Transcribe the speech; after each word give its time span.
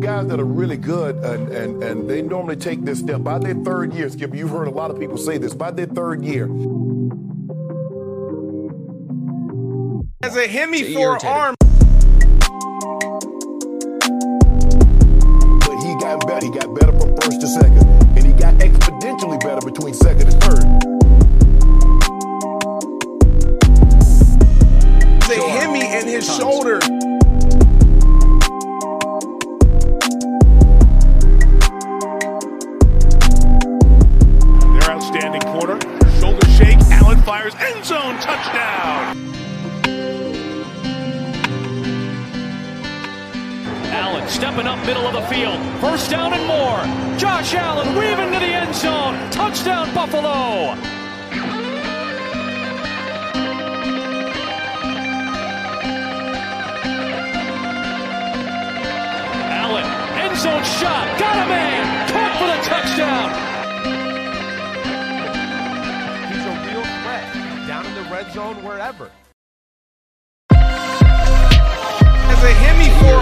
Guys 0.00 0.26
that 0.26 0.40
are 0.40 0.44
really 0.44 0.78
good 0.78 1.16
and, 1.16 1.52
and, 1.52 1.82
and 1.84 2.08
they 2.08 2.22
normally 2.22 2.56
take 2.56 2.82
this 2.82 3.00
step 3.00 3.22
by 3.22 3.38
their 3.38 3.54
third 3.54 3.92
year, 3.92 4.08
Skip, 4.08 4.34
you've 4.34 4.48
heard 4.48 4.68
a 4.68 4.70
lot 4.70 4.90
of 4.90 4.98
people 4.98 5.18
say 5.18 5.36
this, 5.36 5.52
by 5.52 5.70
their 5.70 5.84
third 5.84 6.24
year. 6.24 6.46
As 10.22 10.34
a 10.34 10.48
hemi 10.48 10.94
forearm. 10.94 11.54
But 15.60 15.76
he 15.82 15.94
got 16.00 16.26
better. 16.26 16.46
He 16.46 16.52
got 16.52 16.74
better 16.74 16.98
from 16.98 17.14
first 17.16 17.42
to 17.42 17.48
second. 17.48 17.86
And 18.16 18.24
he 18.24 18.32
got 18.32 18.54
exponentially 18.54 19.38
better 19.42 19.60
between 19.60 19.92
second 19.92 20.32
and 20.32 20.42
third. 20.42 20.64
As 25.22 25.28
a 25.36 25.50
hemi 25.50 25.80
in 25.80 26.06
his 26.06 26.24
shoulder. 26.34 26.80
End 37.64 37.84
zone 37.84 38.18
touchdown. 38.18 39.16
Allen 43.92 44.28
stepping 44.28 44.66
up 44.66 44.84
middle 44.84 45.06
of 45.06 45.12
the 45.12 45.20
field. 45.32 45.60
First 45.80 46.10
down 46.10 46.32
and 46.32 46.44
more. 46.44 46.82
Josh 47.18 47.54
Allen 47.54 47.94
weaving 47.94 48.32
to 48.32 48.40
the 48.40 48.46
end 48.46 48.74
zone. 48.74 49.14
Touchdown 49.30 49.94
Buffalo. 49.94 50.74
Allen, 59.54 59.84
end 60.18 60.36
zone 60.36 60.64
shot. 60.64 61.11
Red 68.22 68.32
zone, 68.32 68.62
wherever. 68.64 69.10
As 70.50 70.58
a 72.44 72.52
hemi 72.52 72.90
forearm. 73.00 73.21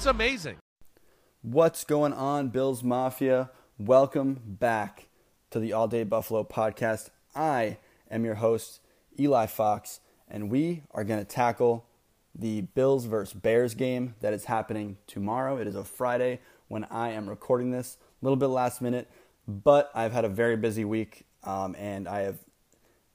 It's 0.00 0.06
amazing. 0.06 0.56
What's 1.42 1.84
going 1.84 2.14
on, 2.14 2.48
Bills 2.48 2.82
Mafia? 2.82 3.50
Welcome 3.78 4.40
back 4.46 5.08
to 5.50 5.60
the 5.60 5.74
All 5.74 5.88
Day 5.88 6.04
Buffalo 6.04 6.42
podcast. 6.42 7.10
I 7.34 7.76
am 8.10 8.24
your 8.24 8.36
host, 8.36 8.80
Eli 9.18 9.44
Fox, 9.44 10.00
and 10.26 10.48
we 10.48 10.84
are 10.92 11.04
going 11.04 11.20
to 11.20 11.26
tackle 11.26 11.84
the 12.34 12.62
Bills 12.62 13.04
versus 13.04 13.34
Bears 13.34 13.74
game 13.74 14.14
that 14.22 14.32
is 14.32 14.46
happening 14.46 14.96
tomorrow. 15.06 15.58
It 15.58 15.66
is 15.66 15.74
a 15.74 15.84
Friday 15.84 16.40
when 16.68 16.84
I 16.84 17.10
am 17.10 17.28
recording 17.28 17.70
this, 17.70 17.98
a 18.00 18.24
little 18.24 18.38
bit 18.38 18.46
last 18.46 18.80
minute, 18.80 19.06
but 19.46 19.90
I've 19.94 20.12
had 20.12 20.24
a 20.24 20.30
very 20.30 20.56
busy 20.56 20.86
week 20.86 21.26
um, 21.44 21.76
and 21.78 22.08
I 22.08 22.20
have 22.20 22.38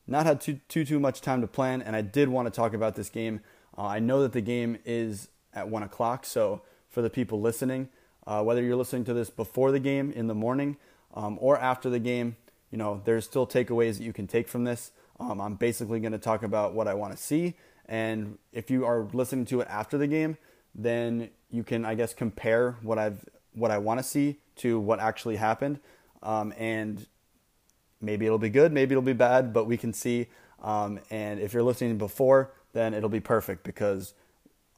not 0.05 0.27
had 0.27 0.39
too, 0.39 0.59
too 0.69 0.85
too 0.85 0.99
much 0.99 1.21
time 1.21 1.41
to 1.41 1.47
plan, 1.47 1.81
and 1.81 1.95
I 1.95 2.01
did 2.01 2.29
want 2.29 2.45
to 2.45 2.51
talk 2.51 2.75
about 2.75 2.93
this 2.93 3.09
game. 3.09 3.39
Uh, 3.75 3.87
I 3.87 3.97
know 3.97 4.21
that 4.21 4.33
the 4.33 4.41
game 4.41 4.77
is 4.85 5.29
at 5.51 5.67
one 5.67 5.81
o'clock, 5.81 6.27
so 6.27 6.61
for 6.95 7.01
the 7.01 7.09
people 7.09 7.41
listening, 7.41 7.89
uh, 8.25 8.41
whether 8.41 8.63
you're 8.63 8.77
listening 8.77 9.03
to 9.03 9.13
this 9.13 9.29
before 9.29 9.69
the 9.73 9.81
game 9.81 10.13
in 10.13 10.27
the 10.27 10.33
morning 10.33 10.77
um, 11.13 11.37
or 11.41 11.59
after 11.59 11.89
the 11.89 11.99
game, 11.99 12.37
you 12.71 12.77
know 12.77 13.01
there's 13.03 13.25
still 13.25 13.45
takeaways 13.45 13.97
that 13.97 14.03
you 14.05 14.13
can 14.13 14.27
take 14.27 14.47
from 14.47 14.63
this. 14.63 14.91
Um, 15.19 15.41
I'm 15.41 15.55
basically 15.55 15.99
going 15.99 16.13
to 16.13 16.17
talk 16.17 16.41
about 16.41 16.73
what 16.73 16.87
I 16.87 16.93
want 16.93 17.11
to 17.11 17.21
see, 17.21 17.55
and 17.85 18.37
if 18.53 18.71
you 18.71 18.85
are 18.85 19.07
listening 19.11 19.43
to 19.47 19.59
it 19.59 19.67
after 19.69 19.97
the 19.97 20.07
game, 20.07 20.37
then 20.73 21.29
you 21.51 21.63
can, 21.63 21.83
I 21.83 21.95
guess, 21.95 22.13
compare 22.13 22.77
what 22.81 22.97
I've 22.97 23.25
what 23.53 23.71
I 23.71 23.77
want 23.77 23.99
to 23.99 24.03
see 24.03 24.37
to 24.57 24.79
what 24.79 25.01
actually 25.01 25.35
happened, 25.35 25.81
um, 26.23 26.53
and 26.57 27.05
maybe 27.99 28.25
it'll 28.25 28.37
be 28.37 28.49
good, 28.49 28.71
maybe 28.71 28.93
it'll 28.93 29.01
be 29.01 29.11
bad, 29.11 29.51
but 29.51 29.65
we 29.65 29.75
can 29.75 29.91
see. 29.91 30.27
Um, 30.63 31.01
and 31.11 31.41
if 31.41 31.53
you're 31.53 31.61
listening 31.61 31.97
before, 31.97 32.53
then 32.71 32.93
it'll 32.93 33.09
be 33.09 33.19
perfect 33.19 33.65
because 33.65 34.13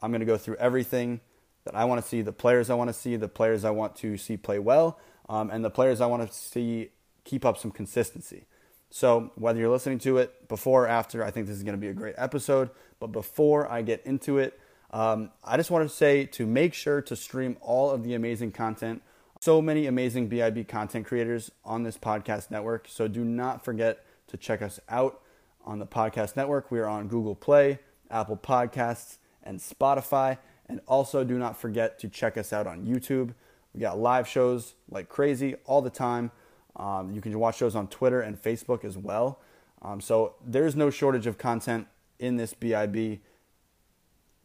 I'm 0.02 0.10
going 0.10 0.22
to 0.22 0.26
go 0.26 0.38
through 0.38 0.56
everything 0.56 1.22
that 1.68 1.76
I 1.76 1.86
want 1.86 2.02
to 2.02 2.08
see, 2.08 2.22
the 2.22 2.32
players 2.32 2.70
I 2.70 2.76
want 2.76 2.90
to 2.90 2.94
see, 2.94 3.16
the 3.16 3.28
players 3.28 3.64
I 3.64 3.72
want 3.72 3.96
to 3.98 4.18
see 4.18 4.38
play 4.38 4.60
well, 4.60 5.00
um, 5.30 5.50
and 5.52 5.64
the 5.64 5.70
players 5.70 6.02
I 6.02 6.06
want 6.08 6.28
to 6.28 6.34
see 6.34 6.90
keep 7.24 7.46
up 7.46 7.58
some 7.58 7.72
consistency. 7.72 8.46
So 8.90 9.32
whether 9.36 9.60
you're 9.60 9.70
listening 9.70 10.00
to 10.00 10.18
it 10.18 10.48
before 10.48 10.86
or 10.86 10.88
after, 10.88 11.24
I 11.24 11.32
think 11.32 11.48
this 11.48 11.58
is 11.58 11.64
going 11.64 11.76
to 11.76 11.82
be 11.82 11.90
a 11.90 11.94
great 11.94 12.16
episode. 12.18 12.70
But 13.00 13.08
before 13.08 13.70
I 13.70 13.82
get 13.82 14.02
into 14.06 14.38
it, 14.38 14.60
um, 14.92 15.32
I 15.44 15.58
just 15.58 15.70
want 15.70 15.88
to 15.88 15.94
say 15.94 16.26
to 16.26 16.46
make 16.46 16.74
sure 16.74 17.02
to 17.02 17.16
stream 17.16 17.58
all 17.60 17.92
of 17.92 18.04
the 18.04 18.14
amazing 18.14 18.54
content 18.54 19.02
so 19.40 19.62
many 19.62 19.86
amazing 19.86 20.28
BIB 20.28 20.68
content 20.68 21.06
creators 21.06 21.52
on 21.64 21.84
this 21.84 21.98
podcast 21.98 22.50
network. 22.50 22.88
So 22.90 23.08
do 23.08 23.24
not 23.24 23.64
forget 23.64 24.04
to 24.28 24.38
check 24.38 24.62
us 24.62 24.80
out 24.90 25.22
on 25.64 25.80
the 25.80 25.86
podcast 25.86 26.36
network. 26.36 26.72
We 26.72 26.80
are 26.80 26.88
on 26.88 27.08
Google 27.08 27.36
Play, 27.36 27.80
Apple 28.10 28.38
Podcasts, 28.38 29.18
and 29.44 29.60
Spotify. 29.60 30.38
And 30.70 30.82
also 30.88 31.24
do 31.24 31.38
not 31.38 31.60
forget 31.60 32.00
to 32.00 32.10
check 32.10 32.38
us 32.38 32.52
out 32.52 32.68
on 32.68 32.86
YouTube. 32.86 33.34
We 33.74 33.82
got 33.82 34.00
live 34.00 34.28
shows 34.28 34.76
like 34.90 35.08
crazy 35.08 35.56
all 35.66 35.82
the 35.82 35.90
time. 35.90 36.32
Um, 36.76 37.12
you 37.12 37.22
can 37.22 37.38
watch 37.40 37.60
those 37.60 37.76
on 37.76 37.88
Twitter 37.88 38.22
and 38.22 38.42
Facebook 38.42 38.84
as 38.84 38.98
well. 38.98 39.40
Um, 39.82 40.02
so 40.02 40.36
there's 40.46 40.76
no 40.76 40.90
shortage 40.90 41.28
of 41.28 41.38
content 41.38 41.88
in 42.20 42.38
this 42.38 42.54
BIB 42.54 43.20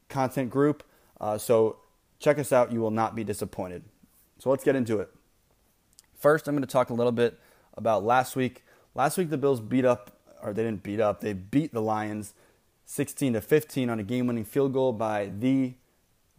content 0.08 0.50
group. 0.50 0.82
Uh, 1.20 1.38
so 1.38 1.78
check 2.18 2.38
us 2.38 2.52
out. 2.52 2.72
You 2.72 2.80
will 2.80 2.90
not 2.90 3.14
be 3.14 3.24
disappointed. 3.24 3.82
So 4.38 4.50
let's 4.50 4.64
get 4.64 4.76
into 4.76 5.00
it. 5.00 5.10
First, 6.18 6.46
I'm 6.46 6.54
going 6.54 6.62
to 6.62 6.70
talk 6.70 6.90
a 6.90 6.94
little 6.94 7.12
bit 7.12 7.38
about 7.74 8.04
last 8.04 8.36
week. 8.36 8.64
Last 8.94 9.16
week, 9.18 9.30
the 9.30 9.38
Bills 9.38 9.60
beat 9.60 9.84
up, 9.84 10.10
or 10.42 10.52
they 10.52 10.62
didn't 10.62 10.82
beat 10.82 11.00
up, 11.00 11.20
they 11.20 11.32
beat 11.32 11.72
the 11.72 11.80
Lions 11.80 12.34
16 12.84 13.32
to 13.34 13.40
15 13.40 13.88
on 13.88 13.98
a 13.98 14.02
game 14.02 14.26
winning 14.26 14.44
field 14.44 14.72
goal 14.72 14.92
by 14.92 15.30
the 15.38 15.74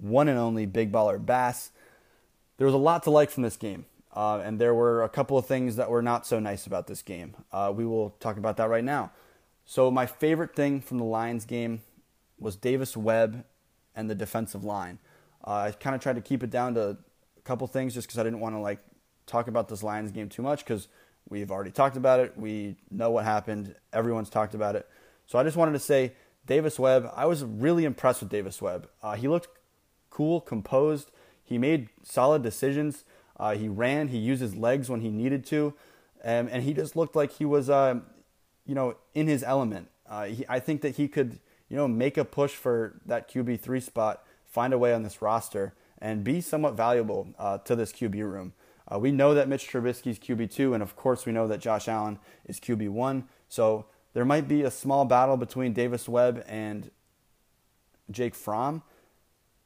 one 0.04 0.28
and 0.28 0.38
only 0.38 0.66
Big 0.66 0.92
Baller 0.92 1.24
Bass. 1.24 1.72
There 2.58 2.68
was 2.68 2.74
a 2.74 2.80
lot 2.80 3.04
to 3.04 3.10
like 3.10 3.30
from 3.30 3.44
this 3.44 3.58
game, 3.58 3.86
uh, 4.16 4.42
and 4.44 4.60
there 4.60 4.74
were 4.74 5.04
a 5.04 5.10
couple 5.10 5.38
of 5.38 5.46
things 5.46 5.76
that 5.78 5.90
were 5.90 6.02
not 6.02 6.28
so 6.28 6.40
nice 6.40 6.68
about 6.68 6.88
this 6.88 7.02
game. 7.02 7.36
Uh, 7.52 7.74
we 7.76 7.86
will 7.86 8.12
talk 8.20 8.38
about 8.38 8.58
that 8.58 8.70
right 8.70 8.84
now. 8.84 9.12
So, 9.66 9.90
my 9.90 10.06
favorite 10.06 10.56
thing 10.56 10.82
from 10.82 10.98
the 10.98 11.06
Lions 11.06 11.46
game 11.46 11.82
was 12.38 12.56
Davis 12.56 12.98
Webb 12.98 13.46
and 13.96 14.10
the 14.10 14.16
defensive 14.16 14.64
line. 14.64 15.00
Uh, 15.46 15.52
I 15.52 15.72
kind 15.72 15.96
of 15.96 16.02
tried 16.02 16.16
to 16.16 16.22
keep 16.22 16.44
it 16.44 16.50
down 16.50 16.74
to 16.76 16.82
a 16.90 16.98
couple 17.44 17.66
things 17.68 17.94
just 17.94 18.08
because 18.08 18.20
I 18.20 18.24
didn't 18.24 18.40
want 18.40 18.56
to 18.56 18.60
like 18.60 18.80
talk 19.26 19.48
about 19.48 19.70
this 19.70 19.84
Lions 19.84 20.12
game 20.12 20.30
too 20.30 20.42
much 20.42 20.60
because 20.60 20.88
we've 21.30 21.52
already 21.52 21.72
talked 21.72 21.98
about 21.98 22.20
it. 22.20 22.38
We 22.38 22.76
know 22.92 23.12
what 23.12 23.26
happened. 23.26 23.76
Everyone's 23.92 24.30
talked 24.30 24.54
about 24.54 24.76
it. 24.76 24.88
So 25.28 25.40
I 25.40 25.44
just 25.44 25.58
wanted 25.58 25.74
to 25.74 25.80
say 25.80 26.14
Davis 26.46 26.78
Webb. 26.78 27.12
I 27.16 27.26
was 27.26 27.44
really 27.44 27.86
impressed 27.86 28.22
with 28.22 28.30
Davis 28.30 28.62
Webb. 28.62 28.90
Uh, 29.02 29.16
he 29.16 29.28
looked 29.28 29.48
cool, 30.14 30.40
composed. 30.40 31.10
He 31.44 31.58
made 31.58 31.90
solid 32.04 32.44
decisions. 32.44 33.04
Uh, 33.38 33.56
he 33.56 33.68
ran. 33.68 34.10
He 34.10 34.18
used 34.18 34.42
his 34.42 34.56
legs 34.56 34.90
when 34.90 35.02
he 35.02 35.10
needed 35.10 35.46
to, 35.48 35.74
um, 36.24 36.48
and 36.52 36.64
he 36.64 36.74
just 36.74 36.96
looked 36.96 37.16
like 37.16 37.32
he 37.34 37.46
was, 37.46 37.70
uh, 37.70 38.00
you 38.66 38.76
know, 38.76 38.96
in 39.16 39.28
his 39.28 39.44
element. 39.44 39.90
Uh, 40.08 40.26
he, 40.26 40.46
I 40.48 40.60
think 40.60 40.82
that 40.82 40.98
he 40.98 41.08
could, 41.08 41.40
you 41.68 41.76
know, 41.76 41.88
make 41.88 42.18
a 42.18 42.24
push 42.24 42.52
for 42.52 43.02
that 43.08 43.30
QB 43.30 43.60
three 43.60 43.80
spot, 43.80 44.24
find 44.46 44.72
a 44.72 44.78
way 44.78 44.94
on 44.94 45.02
this 45.02 45.22
roster, 45.22 45.74
and 46.00 46.24
be 46.24 46.42
somewhat 46.42 46.76
valuable 46.76 47.30
uh, 47.40 47.58
to 47.60 47.76
this 47.76 47.92
QB 47.92 48.16
room. 48.32 48.54
Uh, 48.88 49.00
we 49.00 49.12
know 49.12 49.34
that 49.34 49.48
Mitch 49.48 49.68
Trubisky's 49.68 50.20
QB 50.20 50.52
two, 50.52 50.76
and 50.76 50.84
of 50.84 50.96
course 50.96 51.26
we 51.26 51.32
know 51.32 51.48
that 51.48 51.60
Josh 51.60 51.88
Allen 51.88 52.20
is 52.46 52.60
QB 52.60 52.90
one. 52.90 53.28
So 53.50 53.88
there 54.14 54.26
might 54.26 54.48
be 54.48 54.62
a 54.62 54.72
small 54.72 55.06
battle 55.06 55.38
between 55.38 55.74
Davis 55.74 56.08
Webb 56.08 56.44
and 56.48 56.92
Jake 58.12 58.36
Fromm, 58.36 58.84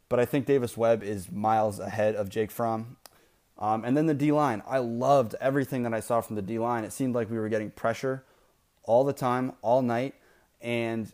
but 0.10 0.20
I 0.20 0.26
think 0.26 0.46
Davis 0.46 0.78
Webb 0.78 1.04
is 1.04 1.32
miles 1.32 1.80
ahead 1.80 2.16
of 2.16 2.30
Jake 2.30 2.52
Fromm. 2.52 2.98
Um, 3.60 3.84
and 3.84 3.98
then 3.98 4.06
the 4.06 4.14
D 4.14 4.32
line. 4.32 4.62
I 4.68 4.78
loved 4.78 5.36
everything 5.42 5.84
that 5.84 5.94
I 5.94 6.00
saw 6.00 6.22
from 6.22 6.36
the 6.36 6.42
D 6.42 6.60
line. 6.60 6.84
It 6.84 6.94
seemed 6.94 7.16
like 7.16 7.30
we 7.30 7.40
were 7.40 7.50
getting 7.50 7.72
pressure 7.72 8.24
all 8.84 9.04
the 9.04 9.14
time, 9.14 9.54
all 9.62 9.82
night, 9.82 10.16
and 10.62 11.12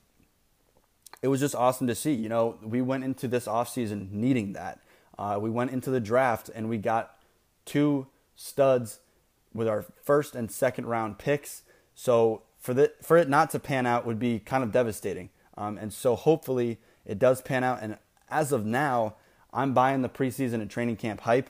it 1.21 1.29
was 1.29 1.39
just 1.39 1.55
awesome 1.55 1.87
to 1.87 1.95
see. 1.95 2.13
You 2.13 2.29
know, 2.29 2.57
we 2.61 2.81
went 2.81 3.03
into 3.03 3.27
this 3.27 3.47
offseason 3.47 4.11
needing 4.11 4.53
that. 4.53 4.79
Uh, 5.17 5.37
we 5.41 5.49
went 5.49 5.71
into 5.71 5.89
the 5.89 5.99
draft 5.99 6.49
and 6.53 6.69
we 6.69 6.77
got 6.77 7.17
two 7.65 8.07
studs 8.35 8.99
with 9.53 9.67
our 9.67 9.85
first 10.03 10.35
and 10.35 10.51
second 10.51 10.85
round 10.85 11.17
picks. 11.17 11.63
So 11.95 12.41
for 12.59 12.73
the 12.73 12.91
for 13.01 13.17
it 13.17 13.29
not 13.29 13.51
to 13.51 13.59
pan 13.59 13.85
out 13.85 14.05
would 14.05 14.19
be 14.19 14.39
kind 14.39 14.63
of 14.63 14.71
devastating. 14.71 15.29
Um, 15.55 15.77
and 15.77 15.93
so 15.93 16.15
hopefully 16.15 16.79
it 17.05 17.19
does 17.19 17.41
pan 17.41 17.63
out. 17.63 17.79
And 17.81 17.97
as 18.33 18.51
of 18.51 18.65
now, 18.65 19.15
I'm 19.53 19.73
buying 19.73 20.01
the 20.01 20.09
preseason 20.09 20.55
and 20.55 20.69
training 20.69 20.97
camp 20.97 21.21
hype. 21.21 21.49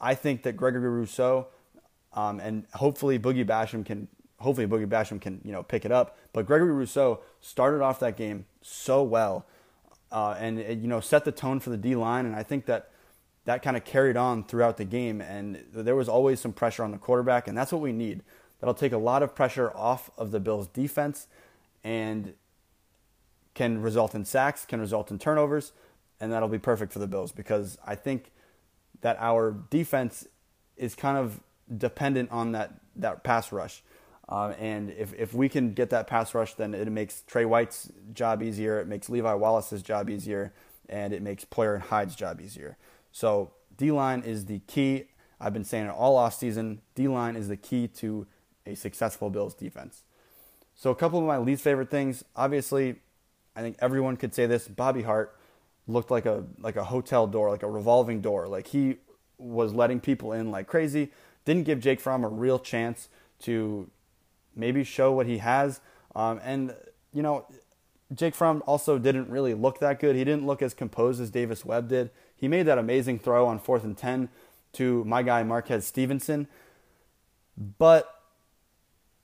I 0.00 0.14
think 0.14 0.42
that 0.42 0.56
Gregory 0.56 0.90
Rousseau 0.90 1.46
um, 2.16 2.40
and 2.40 2.64
hopefully 2.74 3.18
Boogie 3.18 3.46
Basham 3.46 3.84
can 3.84 4.08
hopefully 4.38 4.66
Boogie 4.66 4.88
Basham 4.88 5.20
can 5.20 5.40
you 5.44 5.52
know 5.52 5.62
pick 5.62 5.84
it 5.84 5.92
up. 5.92 6.18
But 6.32 6.46
Gregory 6.46 6.72
Rousseau 6.72 7.20
started 7.40 7.82
off 7.82 8.00
that 8.00 8.16
game 8.16 8.46
so 8.62 9.02
well, 9.02 9.46
uh, 10.10 10.34
and 10.38 10.58
it, 10.58 10.78
you 10.78 10.88
know 10.88 11.00
set 11.00 11.24
the 11.24 11.32
tone 11.32 11.60
for 11.60 11.70
the 11.70 11.76
D 11.76 11.94
line, 11.94 12.26
and 12.26 12.34
I 12.34 12.42
think 12.42 12.66
that 12.66 12.90
that 13.44 13.62
kind 13.62 13.76
of 13.76 13.84
carried 13.84 14.16
on 14.16 14.42
throughout 14.42 14.76
the 14.76 14.84
game. 14.84 15.20
And 15.20 15.64
there 15.72 15.94
was 15.94 16.08
always 16.08 16.40
some 16.40 16.52
pressure 16.52 16.82
on 16.82 16.90
the 16.90 16.98
quarterback, 16.98 17.46
and 17.46 17.56
that's 17.56 17.70
what 17.70 17.82
we 17.82 17.92
need. 17.92 18.22
That'll 18.58 18.74
take 18.74 18.92
a 18.92 18.98
lot 18.98 19.22
of 19.22 19.34
pressure 19.34 19.70
off 19.76 20.10
of 20.16 20.30
the 20.30 20.40
Bills' 20.40 20.66
defense, 20.66 21.28
and 21.84 22.32
can 23.56 23.80
result 23.80 24.14
in 24.14 24.24
sacks, 24.24 24.64
can 24.64 24.80
result 24.80 25.10
in 25.10 25.18
turnovers, 25.18 25.72
and 26.20 26.30
that'll 26.30 26.48
be 26.48 26.58
perfect 26.58 26.92
for 26.92 27.00
the 27.00 27.06
Bills 27.08 27.32
because 27.32 27.78
I 27.84 27.96
think 27.96 28.30
that 29.00 29.16
our 29.18 29.50
defense 29.70 30.28
is 30.76 30.94
kind 30.94 31.16
of 31.16 31.40
dependent 31.76 32.30
on 32.30 32.52
that 32.52 32.74
that 32.94 33.24
pass 33.24 33.50
rush. 33.50 33.82
Uh, 34.28 34.52
and 34.58 34.90
if, 34.90 35.14
if 35.14 35.32
we 35.34 35.48
can 35.48 35.72
get 35.72 35.90
that 35.90 36.06
pass 36.06 36.34
rush, 36.34 36.54
then 36.54 36.74
it 36.74 36.90
makes 36.90 37.22
Trey 37.22 37.44
White's 37.44 37.90
job 38.12 38.42
easier. 38.42 38.80
It 38.80 38.88
makes 38.88 39.08
Levi 39.08 39.32
Wallace's 39.34 39.82
job 39.82 40.10
easier, 40.10 40.52
and 40.88 41.12
it 41.12 41.22
makes 41.22 41.44
Poyer 41.44 41.74
and 41.74 41.84
Hyde's 41.84 42.16
job 42.16 42.40
easier. 42.40 42.76
So 43.12 43.52
D 43.76 43.90
line 43.90 44.22
is 44.22 44.46
the 44.46 44.58
key. 44.66 45.04
I've 45.40 45.52
been 45.52 45.64
saying 45.64 45.86
it 45.86 45.90
all 45.90 46.16
offseason. 46.18 46.78
D 46.94 47.08
line 47.08 47.36
is 47.36 47.48
the 47.48 47.56
key 47.56 47.88
to 47.88 48.26
a 48.66 48.74
successful 48.74 49.30
Bills 49.30 49.54
defense. 49.54 50.02
So 50.74 50.90
a 50.90 50.94
couple 50.94 51.18
of 51.20 51.24
my 51.24 51.38
least 51.38 51.62
favorite 51.62 51.90
things. 51.90 52.24
Obviously, 52.34 52.96
I 53.56 53.62
think 53.62 53.76
everyone 53.80 54.16
could 54.16 54.34
say 54.34 54.46
this. 54.46 54.68
Bobby 54.68 55.02
Hart 55.02 55.36
looked 55.88 56.10
like 56.10 56.26
a 56.26 56.44
like 56.60 56.76
a 56.76 56.84
hotel 56.84 57.26
door, 57.26 57.50
like 57.50 57.62
a 57.62 57.70
revolving 57.70 58.20
door. 58.20 58.46
Like 58.46 58.68
he 58.68 58.98
was 59.38 59.72
letting 59.72 60.00
people 60.00 60.32
in 60.32 60.50
like 60.50 60.66
crazy. 60.66 61.10
Didn't 61.44 61.64
give 61.64 61.80
Jake 61.80 62.00
Fromm 62.00 62.22
a 62.24 62.28
real 62.28 62.58
chance 62.58 63.08
to 63.40 63.90
maybe 64.54 64.84
show 64.84 65.12
what 65.12 65.26
he 65.26 65.38
has. 65.38 65.80
Um, 66.14 66.40
and 66.44 66.74
you 67.12 67.22
know, 67.22 67.46
Jake 68.14 68.34
Fromm 68.34 68.62
also 68.66 68.98
didn't 68.98 69.30
really 69.30 69.54
look 69.54 69.80
that 69.80 70.00
good. 70.00 70.16
He 70.16 70.24
didn't 70.24 70.46
look 70.46 70.60
as 70.60 70.74
composed 70.74 71.20
as 71.20 71.30
Davis 71.30 71.64
Webb 71.64 71.88
did. 71.88 72.10
He 72.36 72.48
made 72.48 72.64
that 72.64 72.78
amazing 72.78 73.18
throw 73.18 73.46
on 73.46 73.58
fourth 73.58 73.84
and 73.84 73.96
ten 73.96 74.28
to 74.74 75.04
my 75.04 75.22
guy 75.22 75.42
Marquez 75.42 75.86
Stevenson, 75.86 76.48
but 77.78 78.15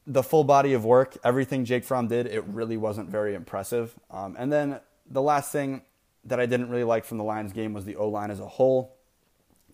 the 0.06 0.22
full 0.22 0.44
body 0.44 0.72
of 0.72 0.84
work, 0.84 1.16
everything 1.22 1.64
Jake 1.64 1.84
Fromm 1.84 2.08
did, 2.08 2.26
it 2.26 2.44
really 2.44 2.76
wasn't 2.76 3.08
very 3.08 3.34
impressive. 3.34 3.94
Um, 4.10 4.36
and 4.38 4.52
then 4.52 4.80
the 5.08 5.22
last 5.22 5.52
thing 5.52 5.82
that 6.24 6.40
I 6.40 6.46
didn't 6.46 6.70
really 6.70 6.84
like 6.84 7.04
from 7.04 7.18
the 7.18 7.24
Lions 7.24 7.52
game 7.52 7.72
was 7.72 7.84
the 7.84 7.96
O 7.96 8.08
line 8.08 8.30
as 8.30 8.40
a 8.40 8.46
whole. 8.46 8.96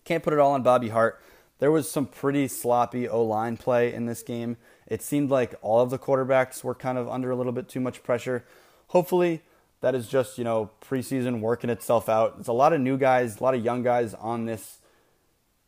Can't 0.03 0.23
put 0.23 0.33
it 0.33 0.39
all 0.39 0.53
on 0.53 0.63
Bobby 0.63 0.89
Hart. 0.89 1.21
There 1.59 1.71
was 1.71 1.89
some 1.91 2.05
pretty 2.05 2.47
sloppy 2.47 3.07
O 3.07 3.23
line 3.23 3.57
play 3.57 3.93
in 3.93 4.05
this 4.05 4.23
game. 4.23 4.57
It 4.87 5.01
seemed 5.01 5.29
like 5.29 5.55
all 5.61 5.81
of 5.81 5.89
the 5.89 5.99
quarterbacks 5.99 6.63
were 6.63 6.75
kind 6.75 6.97
of 6.97 7.09
under 7.09 7.31
a 7.31 7.35
little 7.35 7.51
bit 7.51 7.67
too 7.67 7.79
much 7.79 8.01
pressure. 8.01 8.45
Hopefully, 8.87 9.41
that 9.81 9.93
is 9.95 10.07
just 10.07 10.37
you 10.37 10.43
know 10.43 10.71
preseason 10.81 11.41
working 11.41 11.69
itself 11.69 12.07
out. 12.07 12.37
There's 12.37 12.47
a 12.47 12.53
lot 12.53 12.73
of 12.73 12.81
new 12.81 12.97
guys, 12.97 13.39
a 13.39 13.43
lot 13.43 13.55
of 13.55 13.63
young 13.63 13.83
guys 13.83 14.13
on 14.13 14.45
this 14.45 14.79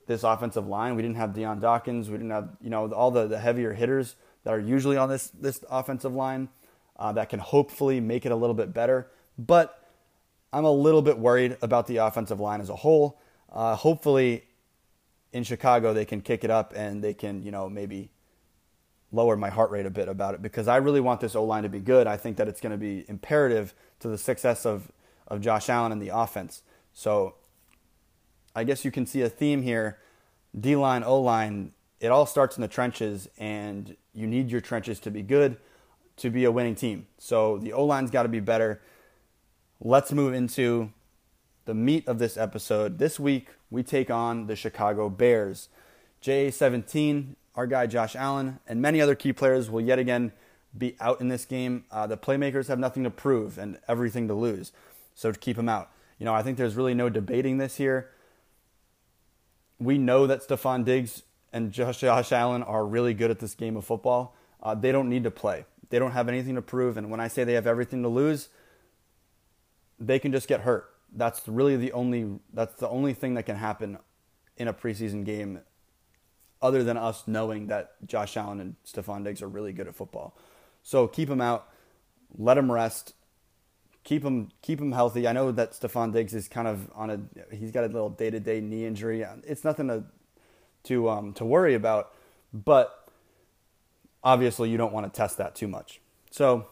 this 0.08 0.24
offensive 0.24 0.68
line. 0.68 0.96
We 0.96 1.02
didn't 1.02 1.18
have 1.18 1.34
Dion 1.34 1.60
Dawkins. 1.60 2.10
We 2.10 2.18
didn't 2.18 2.32
have 2.32 2.50
you 2.62 2.70
know 2.70 2.92
all 2.92 3.12
the, 3.12 3.28
the 3.28 3.40
heavier 3.40 3.74
hitters 3.74 4.16
that 4.44 4.54
are 4.54 4.60
usually 4.60 4.98
on 4.98 5.10
this 5.10 5.30
this 5.30 5.64
offensive 5.70 6.14
line 6.14 6.50
uh, 6.98 7.12
that 7.14 7.30
can 7.30 7.40
hopefully 7.40 8.00
make 8.00 8.26
it 8.26 8.32
a 8.32 8.36
little 8.36 8.54
bit 8.54 8.74
better. 8.74 9.08
But 9.38 9.88
I'm 10.54 10.66
a 10.66 10.72
little 10.72 11.02
bit 11.02 11.18
worried 11.18 11.58
about 11.62 11.88
the 11.88 11.98
offensive 11.98 12.40
line 12.40 12.62
as 12.62 12.70
a 12.70 12.76
whole. 12.76 13.20
Uh, 13.52 13.76
hopefully, 13.76 14.44
in 15.34 15.44
Chicago 15.44 15.94
they 15.94 16.06
can 16.06 16.22
kick 16.22 16.44
it 16.44 16.50
up 16.50 16.74
and 16.76 17.04
they 17.04 17.14
can 17.14 17.44
you 17.44 17.52
know 17.52 17.70
maybe 17.70 18.12
lower 19.12 19.36
my 19.36 19.50
heart 19.50 19.72
rate 19.72 19.86
a 19.86 19.90
bit 19.90 20.08
about 20.08 20.34
it 20.34 20.42
because 20.42 20.68
I 20.68 20.78
really 20.78 21.02
want 21.02 21.20
this 21.20 21.36
O 21.36 21.44
line 21.44 21.64
to 21.64 21.70
be 21.70 21.80
good. 21.80 22.08
I 22.08 22.18
think 22.18 22.38
that 22.38 22.48
it's 22.48 22.62
going 22.62 22.72
to 22.72 22.78
be 22.78 23.06
imperative 23.08 23.74
to 24.00 24.08
the 24.08 24.18
success 24.18 24.66
of, 24.66 24.92
of 25.28 25.42
Josh 25.42 25.70
Allen 25.70 25.92
and 25.92 26.02
the 26.02 26.10
offense. 26.10 26.64
So 26.94 27.36
I 28.56 28.64
guess 28.64 28.86
you 28.86 28.92
can 28.92 29.06
see 29.06 29.22
a 29.22 29.30
theme 29.30 29.62
here 29.62 30.00
D 30.58 30.76
line, 30.76 31.04
O 31.04 31.20
line, 31.20 31.74
it 32.02 32.08
all 32.08 32.26
starts 32.26 32.58
in 32.58 32.62
the 32.62 32.68
trenches, 32.68 33.30
and 33.38 33.96
you 34.14 34.28
need 34.28 34.52
your 34.52 34.60
trenches 34.60 35.00
to 35.02 35.12
be 35.12 35.22
good 35.22 35.56
to 36.18 36.30
be 36.30 36.44
a 36.44 36.52
winning 36.52 36.76
team. 36.76 37.08
So 37.18 37.58
the 37.58 37.72
O 37.72 37.86
line's 37.86 38.12
got 38.12 38.24
to 38.24 38.30
be 38.30 38.42
better. 38.42 38.82
Let's 39.80 40.12
move 40.12 40.34
into 40.34 40.92
the 41.64 41.74
meat 41.74 42.06
of 42.08 42.20
this 42.20 42.36
episode. 42.36 42.98
This 42.98 43.20
week, 43.20 43.48
we 43.70 43.84
take 43.84 44.12
on 44.12 44.48
the 44.48 44.58
Chicago 44.58 45.10
Bears. 45.10 45.70
JA17 46.22 47.36
our 47.56 47.68
guy 47.68 47.88
Josh 47.88 48.16
Allen, 48.16 48.60
and 48.68 48.82
many 48.82 49.02
other 49.02 49.16
key 49.16 49.34
players 49.34 49.70
will 49.70 49.82
yet 49.82 50.00
again 50.00 50.32
be 50.78 50.96
out 51.00 51.20
in 51.20 51.28
this 51.28 51.46
game. 51.46 51.86
Uh, 51.92 52.08
the 52.08 52.18
playmakers 52.18 52.68
have 52.68 52.80
nothing 52.80 53.04
to 53.04 53.10
prove 53.10 53.58
and 53.58 53.78
everything 53.88 54.28
to 54.28 54.34
lose, 54.34 54.72
so 55.14 55.32
to 55.32 55.40
keep 55.40 55.58
them 55.58 55.68
out. 55.68 55.90
You 56.18 56.26
know, 56.26 56.34
I 56.34 56.44
think 56.44 56.58
there's 56.58 56.76
really 56.76 56.94
no 56.94 57.10
debating 57.10 57.58
this 57.58 57.78
here. 57.78 58.10
We 59.80 59.98
know 59.98 60.28
that 60.28 60.48
Stefon 60.48 60.86
Diggs 60.86 61.24
and 61.54 61.72
Josh, 61.72 62.00
Josh 62.00 62.32
Allen 62.32 62.64
are 62.64 62.86
really 62.86 63.14
good 63.14 63.32
at 63.32 63.40
this 63.40 63.54
game 63.54 63.76
of 63.76 63.86
football. 63.86 64.36
Uh, 64.62 64.76
they 64.76 64.92
don't 64.92 65.10
need 65.10 65.24
to 65.24 65.32
play. 65.32 65.66
They 65.90 66.00
don't 66.00 66.12
have 66.12 66.30
anything 66.30 66.56
to 66.56 66.62
prove, 66.62 66.98
and 66.98 67.12
when 67.12 67.20
I 67.20 67.28
say 67.28 67.44
they 67.44 67.54
have 67.54 67.68
everything 67.68 68.04
to 68.04 68.10
lose, 68.10 68.50
they 70.00 70.20
can 70.20 70.32
just 70.32 70.48
get 70.48 70.62
hurt. 70.62 70.90
That's 71.14 71.48
really 71.48 71.76
the 71.76 71.92
only 71.92 72.40
that's 72.54 72.76
the 72.76 72.88
only 72.88 73.14
thing 73.14 73.34
that 73.34 73.44
can 73.44 73.58
happen 73.58 73.98
in 74.56 74.68
a 74.68 74.74
preseason 74.74 75.26
game 75.26 75.60
other 76.62 76.84
than 76.84 76.96
us 76.96 77.24
knowing 77.28 77.68
that 77.68 77.96
Josh 78.06 78.38
Allen 78.38 78.60
and 78.60 78.76
Stefon 78.86 79.24
Diggs 79.24 79.42
are 79.42 79.48
really 79.48 79.74
good 79.74 79.88
at 79.88 79.96
football. 79.96 80.38
So 80.84 81.08
keep 81.08 81.30
him 81.30 81.42
out, 81.42 81.68
let 82.38 82.58
him 82.58 82.72
rest, 82.72 83.14
keep 84.04 84.24
him 84.24 84.50
keep 84.62 84.80
him 84.80 84.92
healthy. 84.92 85.28
I 85.28 85.34
know 85.34 85.52
that 85.52 85.72
Stefon 85.72 86.14
Diggs 86.14 86.34
is 86.34 86.48
kind 86.48 86.68
of 86.68 86.90
on 86.96 87.10
a 87.10 87.56
he's 87.56 87.72
got 87.72 87.84
a 87.84 87.88
little 87.88 88.10
day 88.10 88.30
to 88.30 88.40
day 88.40 88.62
knee 88.62 88.86
injury. 88.86 89.26
It's 89.44 89.64
nothing 89.64 89.88
to 89.90 90.04
to 90.84 91.10
um, 91.10 91.34
to 91.34 91.46
worry 91.46 91.74
about, 91.74 92.14
but 92.54 93.08
obviously 94.24 94.70
you 94.70 94.78
don't 94.78 94.94
want 94.94 95.12
to 95.12 95.18
test 95.18 95.38
that 95.38 95.56
too 95.56 95.68
much. 95.68 96.02
So 96.30 96.68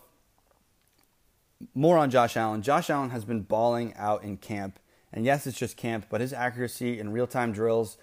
more 1.74 1.98
on 1.98 2.10
Josh 2.10 2.38
Allen. 2.38 2.62
Josh 2.62 2.90
Allen 2.90 3.10
has 3.10 3.26
been 3.26 3.42
balling 3.42 3.94
out 3.98 4.24
in 4.24 4.38
camp, 4.38 4.80
and 5.12 5.26
yes, 5.26 5.46
it's 5.48 5.58
just 5.58 5.78
camp, 5.78 6.06
but 6.10 6.22
his 6.22 6.34
accuracy 6.34 7.00
in 7.00 7.12
real 7.12 7.28
time 7.28 7.52
drills 7.52 7.98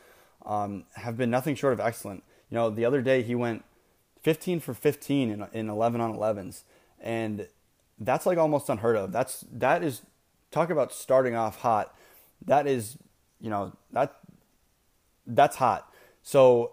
um, 0.44 0.84
have 0.94 1.16
been 1.16 1.30
nothing 1.30 1.54
short 1.54 1.72
of 1.72 1.80
excellent. 1.80 2.22
You 2.50 2.56
know, 2.56 2.70
the 2.70 2.84
other 2.84 3.02
day 3.02 3.22
he 3.22 3.34
went 3.34 3.64
15 4.22 4.60
for 4.60 4.75
15 4.75 5.30
in, 5.30 5.46
in 5.52 5.68
11 5.68 6.00
on 6.00 6.14
11s, 6.14 6.62
and 7.00 7.48
that's 7.98 8.26
like 8.26 8.38
almost 8.38 8.68
unheard 8.68 8.96
of. 8.96 9.12
That's 9.12 9.44
that 9.52 9.82
is 9.82 10.02
talk 10.50 10.70
about 10.70 10.92
starting 10.92 11.34
off 11.34 11.60
hot. 11.60 11.94
That 12.44 12.66
is, 12.66 12.98
you 13.40 13.50
know, 13.50 13.72
that 13.92 14.16
that's 15.26 15.56
hot. 15.56 15.90
So 16.26 16.73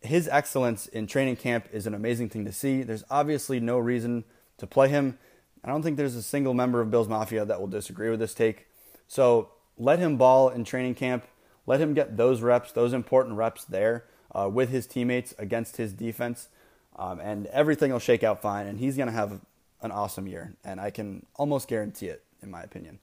his 0.00 0.28
excellence 0.28 0.86
in 0.86 1.08
training 1.08 1.34
camp 1.34 1.66
is 1.72 1.88
an 1.88 1.94
amazing 1.94 2.28
thing 2.28 2.44
to 2.44 2.52
see. 2.52 2.84
There's 2.84 3.02
obviously 3.10 3.58
no 3.58 3.78
reason 3.78 4.22
to 4.58 4.66
play 4.66 4.88
him. 4.88 5.18
I 5.64 5.68
don't 5.68 5.82
think 5.82 5.96
there's 5.96 6.14
a 6.14 6.22
single 6.22 6.54
member 6.54 6.80
of 6.80 6.88
Bills 6.88 7.08
Mafia 7.08 7.44
that 7.44 7.58
will 7.58 7.66
disagree 7.66 8.10
with 8.10 8.20
this 8.20 8.34
take. 8.34 8.68
So 9.08 9.48
let 9.76 9.98
him 9.98 10.18
ball 10.18 10.50
in 10.50 10.62
training 10.62 10.94
camp. 10.94 11.24
Let 11.66 11.80
him 11.80 11.94
get 11.94 12.16
those 12.16 12.40
reps, 12.40 12.70
those 12.70 12.92
important 12.92 13.34
reps 13.34 13.64
there 13.64 14.04
uh, 14.32 14.48
with 14.48 14.68
his 14.68 14.86
teammates 14.86 15.34
against 15.36 15.76
his 15.76 15.92
defense, 15.92 16.46
um, 16.94 17.18
and 17.18 17.46
everything 17.46 17.90
will 17.90 17.98
shake 17.98 18.22
out 18.22 18.40
fine. 18.40 18.68
And 18.68 18.78
he's 18.78 18.96
going 18.96 19.08
to 19.08 19.14
have 19.14 19.40
an 19.82 19.90
awesome 19.90 20.28
year, 20.28 20.54
and 20.62 20.80
I 20.80 20.90
can 20.90 21.26
almost 21.34 21.66
guarantee 21.66 22.06
it, 22.06 22.22
in 22.40 22.52
my 22.52 22.62
opinion. 22.62 23.00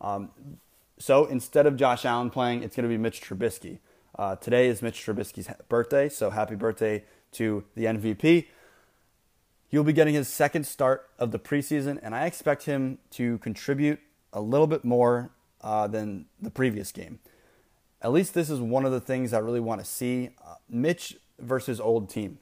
Um, 0.00 0.30
so 1.00 1.24
instead 1.24 1.66
of 1.66 1.76
Josh 1.76 2.04
Allen 2.04 2.30
playing, 2.30 2.62
it's 2.62 2.76
going 2.76 2.88
to 2.88 2.88
be 2.88 2.96
Mitch 2.96 3.20
Trubisky. 3.20 3.80
Uh, 4.18 4.36
today 4.36 4.66
is 4.66 4.82
Mitch 4.82 5.04
Trubisky's 5.04 5.48
birthday, 5.68 6.08
so 6.08 6.30
happy 6.30 6.56
birthday 6.56 7.04
to 7.32 7.64
the 7.74 7.84
MVP. 7.84 8.46
He'll 9.68 9.84
be 9.84 9.92
getting 9.92 10.14
his 10.14 10.28
second 10.28 10.66
start 10.66 11.08
of 11.18 11.30
the 11.30 11.38
preseason, 11.38 11.98
and 12.02 12.14
I 12.14 12.26
expect 12.26 12.64
him 12.64 12.98
to 13.12 13.38
contribute 13.38 14.00
a 14.32 14.40
little 14.40 14.66
bit 14.66 14.84
more 14.84 15.30
uh, 15.60 15.86
than 15.86 16.26
the 16.40 16.50
previous 16.50 16.90
game 16.90 17.20
at 18.00 18.12
least 18.12 18.34
this 18.34 18.50
is 18.50 18.60
one 18.60 18.84
of 18.84 18.92
the 18.92 19.00
things 19.00 19.32
I 19.32 19.38
really 19.38 19.60
want 19.60 19.80
to 19.80 19.86
see. 19.86 20.30
Uh, 20.44 20.54
Mitch 20.68 21.16
versus 21.38 21.80
old 21.80 22.08
team. 22.08 22.38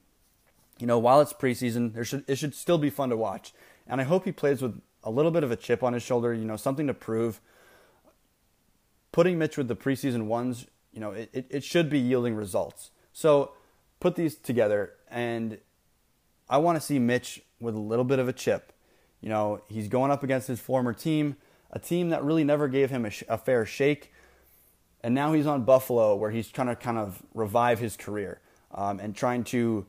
You 0.78 0.86
know, 0.86 0.98
while 0.98 1.20
it's 1.20 1.32
preseason, 1.32 1.94
there 1.94 2.04
should 2.04 2.24
it 2.28 2.36
should 2.36 2.54
still 2.54 2.78
be 2.78 2.90
fun 2.90 3.08
to 3.08 3.16
watch, 3.16 3.54
and 3.86 4.00
I 4.00 4.04
hope 4.04 4.24
he 4.24 4.32
plays 4.32 4.60
with 4.60 4.80
a 5.02 5.10
little 5.10 5.30
bit 5.30 5.42
of 5.42 5.50
a 5.50 5.56
chip 5.56 5.82
on 5.82 5.94
his 5.94 6.02
shoulder. 6.02 6.34
You 6.34 6.44
know, 6.44 6.56
something 6.56 6.86
to 6.86 6.94
prove. 6.94 7.40
putting 9.12 9.38
Mitch 9.38 9.56
with 9.56 9.68
the 9.68 9.76
preseason 9.76 10.24
ones, 10.26 10.66
you 10.96 11.00
know, 11.00 11.12
it, 11.12 11.28
it, 11.34 11.46
it 11.50 11.62
should 11.62 11.90
be 11.90 11.98
yielding 11.98 12.34
results. 12.34 12.90
So 13.12 13.52
put 14.00 14.16
these 14.16 14.34
together, 14.34 14.94
and 15.10 15.58
I 16.48 16.56
want 16.56 16.76
to 16.76 16.80
see 16.80 16.98
Mitch 16.98 17.42
with 17.60 17.74
a 17.74 17.78
little 17.78 18.04
bit 18.04 18.18
of 18.18 18.28
a 18.28 18.32
chip. 18.32 18.72
You 19.20 19.28
know, 19.28 19.60
he's 19.68 19.88
going 19.88 20.10
up 20.10 20.22
against 20.22 20.48
his 20.48 20.58
former 20.58 20.94
team, 20.94 21.36
a 21.70 21.78
team 21.78 22.08
that 22.08 22.24
really 22.24 22.44
never 22.44 22.66
gave 22.66 22.88
him 22.88 23.04
a, 23.04 23.10
sh- 23.10 23.24
a 23.28 23.36
fair 23.36 23.66
shake. 23.66 24.10
And 25.02 25.14
now 25.14 25.34
he's 25.34 25.46
on 25.46 25.64
Buffalo, 25.64 26.16
where 26.16 26.30
he's 26.30 26.48
trying 26.48 26.68
to 26.68 26.76
kind 26.76 26.96
of 26.96 27.22
revive 27.34 27.78
his 27.78 27.94
career 27.94 28.40
um, 28.72 28.98
and 28.98 29.14
trying 29.14 29.44
to 29.44 29.84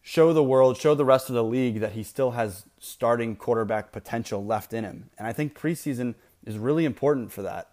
show 0.00 0.32
the 0.32 0.42
world, 0.42 0.78
show 0.78 0.94
the 0.94 1.04
rest 1.04 1.28
of 1.28 1.34
the 1.34 1.44
league 1.44 1.80
that 1.80 1.92
he 1.92 2.02
still 2.02 2.30
has 2.30 2.64
starting 2.78 3.36
quarterback 3.36 3.92
potential 3.92 4.42
left 4.42 4.72
in 4.72 4.84
him. 4.84 5.10
And 5.18 5.26
I 5.26 5.34
think 5.34 5.58
preseason 5.58 6.14
is 6.46 6.56
really 6.56 6.86
important 6.86 7.30
for 7.30 7.42
that. 7.42 7.68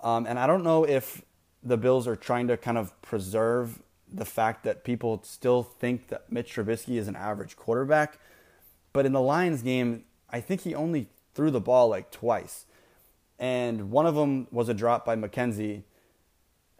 Um, 0.00 0.24
and 0.24 0.38
I 0.38 0.46
don't 0.46 0.62
know 0.62 0.84
if 0.84 1.22
the 1.62 1.76
Bills 1.76 2.06
are 2.06 2.16
trying 2.16 2.48
to 2.48 2.56
kind 2.56 2.78
of 2.78 3.00
preserve 3.02 3.80
the 4.10 4.24
fact 4.24 4.64
that 4.64 4.84
people 4.84 5.20
still 5.22 5.62
think 5.62 6.08
that 6.08 6.30
Mitch 6.32 6.54
Trubisky 6.54 6.96
is 6.96 7.08
an 7.08 7.16
average 7.16 7.56
quarterback. 7.56 8.18
But 8.92 9.06
in 9.06 9.12
the 9.12 9.20
Lions 9.20 9.62
game, 9.62 10.04
I 10.30 10.40
think 10.40 10.62
he 10.62 10.74
only 10.74 11.08
threw 11.34 11.50
the 11.50 11.60
ball 11.60 11.88
like 11.88 12.10
twice. 12.10 12.66
And 13.38 13.90
one 13.90 14.06
of 14.06 14.14
them 14.14 14.48
was 14.50 14.68
a 14.68 14.74
drop 14.74 15.04
by 15.04 15.14
McKenzie. 15.14 15.82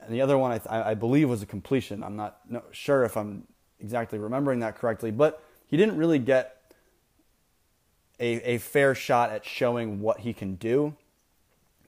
And 0.00 0.14
the 0.14 0.20
other 0.20 0.38
one, 0.38 0.52
I, 0.52 0.58
th- 0.58 0.70
I 0.70 0.94
believe, 0.94 1.28
was 1.28 1.42
a 1.42 1.46
completion. 1.46 2.02
I'm 2.02 2.16
not 2.16 2.38
no, 2.48 2.62
sure 2.72 3.04
if 3.04 3.16
I'm 3.16 3.44
exactly 3.78 4.18
remembering 4.18 4.60
that 4.60 4.76
correctly. 4.76 5.10
But 5.10 5.42
he 5.66 5.76
didn't 5.76 5.96
really 5.96 6.18
get 6.18 6.72
a, 8.18 8.54
a 8.54 8.58
fair 8.58 8.94
shot 8.94 9.30
at 9.30 9.44
showing 9.44 10.00
what 10.00 10.20
he 10.20 10.32
can 10.32 10.54
do. 10.54 10.96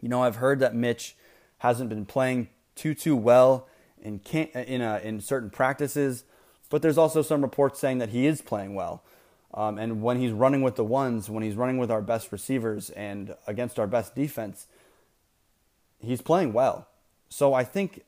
You 0.01 0.09
know, 0.09 0.23
I've 0.23 0.37
heard 0.37 0.61
that 0.61 0.75
Mitch 0.75 1.17
hasn't 1.59 1.89
been 1.89 2.07
playing 2.07 2.49
too, 2.81 2.95
too 2.95 3.15
well 3.15 3.69
in 4.03 4.21
in 4.25 4.81
a, 4.81 4.99
in 4.99 5.21
certain 5.21 5.51
practices, 5.51 6.25
but 6.71 6.81
there's 6.81 6.97
also 6.97 7.21
some 7.21 7.43
reports 7.43 7.79
saying 7.79 7.99
that 7.99 8.09
he 8.09 8.27
is 8.27 8.41
playing 8.41 8.75
well. 8.75 9.03
Um, 9.53 9.79
and 9.79 10.01
when 10.01 10.19
he's 10.19 10.33
running 10.33 10.63
with 10.63 10.77
the 10.77 10.85
ones, 10.85 11.29
when 11.29 11.43
he's 11.43 11.57
running 11.57 11.77
with 11.77 11.91
our 11.91 12.01
best 12.01 12.33
receivers 12.33 12.89
and 12.91 13.35
against 13.47 13.79
our 13.79 13.87
best 13.87 14.15
defense, 14.15 14.67
he's 15.99 16.23
playing 16.23 16.53
well. 16.55 16.87
So 17.29 17.53
I 17.53 17.65
think, 17.65 18.05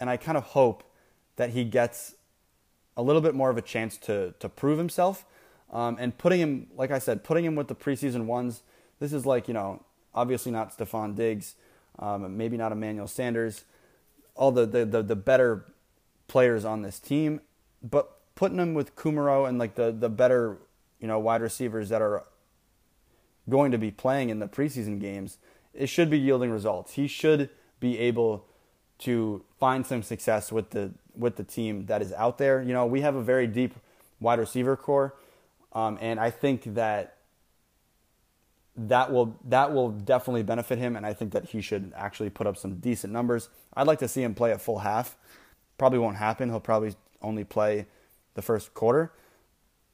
and 0.00 0.10
I 0.10 0.16
kind 0.16 0.36
of 0.36 0.44
hope 0.44 0.82
that 1.36 1.50
he 1.50 1.62
gets 1.62 2.14
a 2.96 3.02
little 3.02 3.22
bit 3.22 3.34
more 3.34 3.50
of 3.50 3.56
a 3.56 3.62
chance 3.62 3.96
to 3.98 4.34
to 4.40 4.48
prove 4.48 4.78
himself. 4.78 5.24
Um, 5.70 5.96
and 6.00 6.16
putting 6.16 6.40
him, 6.40 6.66
like 6.74 6.90
I 6.90 6.98
said, 6.98 7.22
putting 7.22 7.44
him 7.44 7.54
with 7.54 7.68
the 7.68 7.74
preseason 7.74 8.24
ones. 8.24 8.62
This 8.98 9.12
is 9.12 9.26
like 9.26 9.46
you 9.46 9.54
know, 9.54 9.84
obviously 10.14 10.50
not 10.50 10.76
Stefon 10.76 11.14
Diggs, 11.14 11.54
um, 11.98 12.36
maybe 12.36 12.56
not 12.56 12.72
Emmanuel 12.72 13.06
Sanders 13.06 13.64
all 14.38 14.52
the, 14.52 14.64
the, 14.64 14.86
the, 14.86 15.02
the 15.02 15.16
better 15.16 15.66
players 16.28 16.64
on 16.64 16.82
this 16.82 17.00
team, 17.00 17.40
but 17.82 18.20
putting 18.36 18.56
them 18.56 18.72
with 18.72 18.94
Kumerow 18.94 19.48
and 19.48 19.58
like 19.58 19.74
the, 19.74 19.90
the 19.90 20.08
better, 20.08 20.58
you 21.00 21.08
know, 21.08 21.18
wide 21.18 21.42
receivers 21.42 21.88
that 21.88 22.00
are 22.00 22.24
going 23.50 23.72
to 23.72 23.78
be 23.78 23.90
playing 23.90 24.30
in 24.30 24.38
the 24.38 24.46
preseason 24.46 25.00
games, 25.00 25.38
it 25.74 25.88
should 25.88 26.08
be 26.08 26.18
yielding 26.18 26.50
results. 26.50 26.94
He 26.94 27.08
should 27.08 27.50
be 27.80 27.98
able 27.98 28.46
to 29.00 29.44
find 29.58 29.84
some 29.84 30.02
success 30.02 30.50
with 30.52 30.70
the 30.70 30.92
with 31.16 31.34
the 31.34 31.44
team 31.44 31.86
that 31.86 32.00
is 32.00 32.12
out 32.12 32.38
there. 32.38 32.62
You 32.62 32.72
know, 32.72 32.86
we 32.86 33.00
have 33.00 33.16
a 33.16 33.22
very 33.22 33.48
deep 33.48 33.74
wide 34.20 34.38
receiver 34.38 34.76
corps, 34.76 35.16
um, 35.72 35.98
and 36.00 36.20
I 36.20 36.30
think 36.30 36.74
that 36.74 37.17
that 38.78 39.12
will 39.12 39.36
that 39.46 39.72
will 39.72 39.90
definitely 39.90 40.44
benefit 40.44 40.78
him, 40.78 40.94
and 40.94 41.04
I 41.04 41.12
think 41.12 41.32
that 41.32 41.46
he 41.46 41.60
should 41.60 41.92
actually 41.96 42.30
put 42.30 42.46
up 42.46 42.56
some 42.56 42.76
decent 42.76 43.12
numbers. 43.12 43.48
I'd 43.74 43.86
like 43.86 43.98
to 43.98 44.08
see 44.08 44.22
him 44.22 44.34
play 44.34 44.52
a 44.52 44.58
full 44.58 44.78
half. 44.78 45.16
Probably 45.76 45.98
won't 45.98 46.16
happen. 46.16 46.48
He'll 46.48 46.60
probably 46.60 46.94
only 47.20 47.44
play 47.44 47.86
the 48.34 48.42
first 48.42 48.74
quarter, 48.74 49.12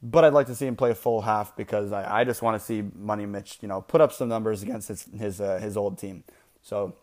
but 0.03 0.25
I'd 0.25 0.35
like 0.35 0.47
to 0.49 0.55
see 0.55 0.67
him 0.67 0.77
play 0.77 0.91
a 0.91 0.95
full 0.95 1.23
half 1.23 1.57
because 1.57 1.93
I, 1.93 2.21
I 2.21 2.25
just 2.25 2.43
want 2.43 2.61
to 2.61 2.65
see 2.65 2.83
Money 2.95 3.25
Mitch, 3.25 3.59
you 3.63 3.69
know, 3.69 3.81
put 3.81 4.03
up 4.03 4.13
some 4.13 4.29
numbers 4.29 4.63
against 4.63 4.89
his 4.89 5.07
his 5.19 5.41
uh, 5.41 5.59
his 5.59 5.77
old 5.77 5.99
team. 5.99 6.25
So 6.63 6.95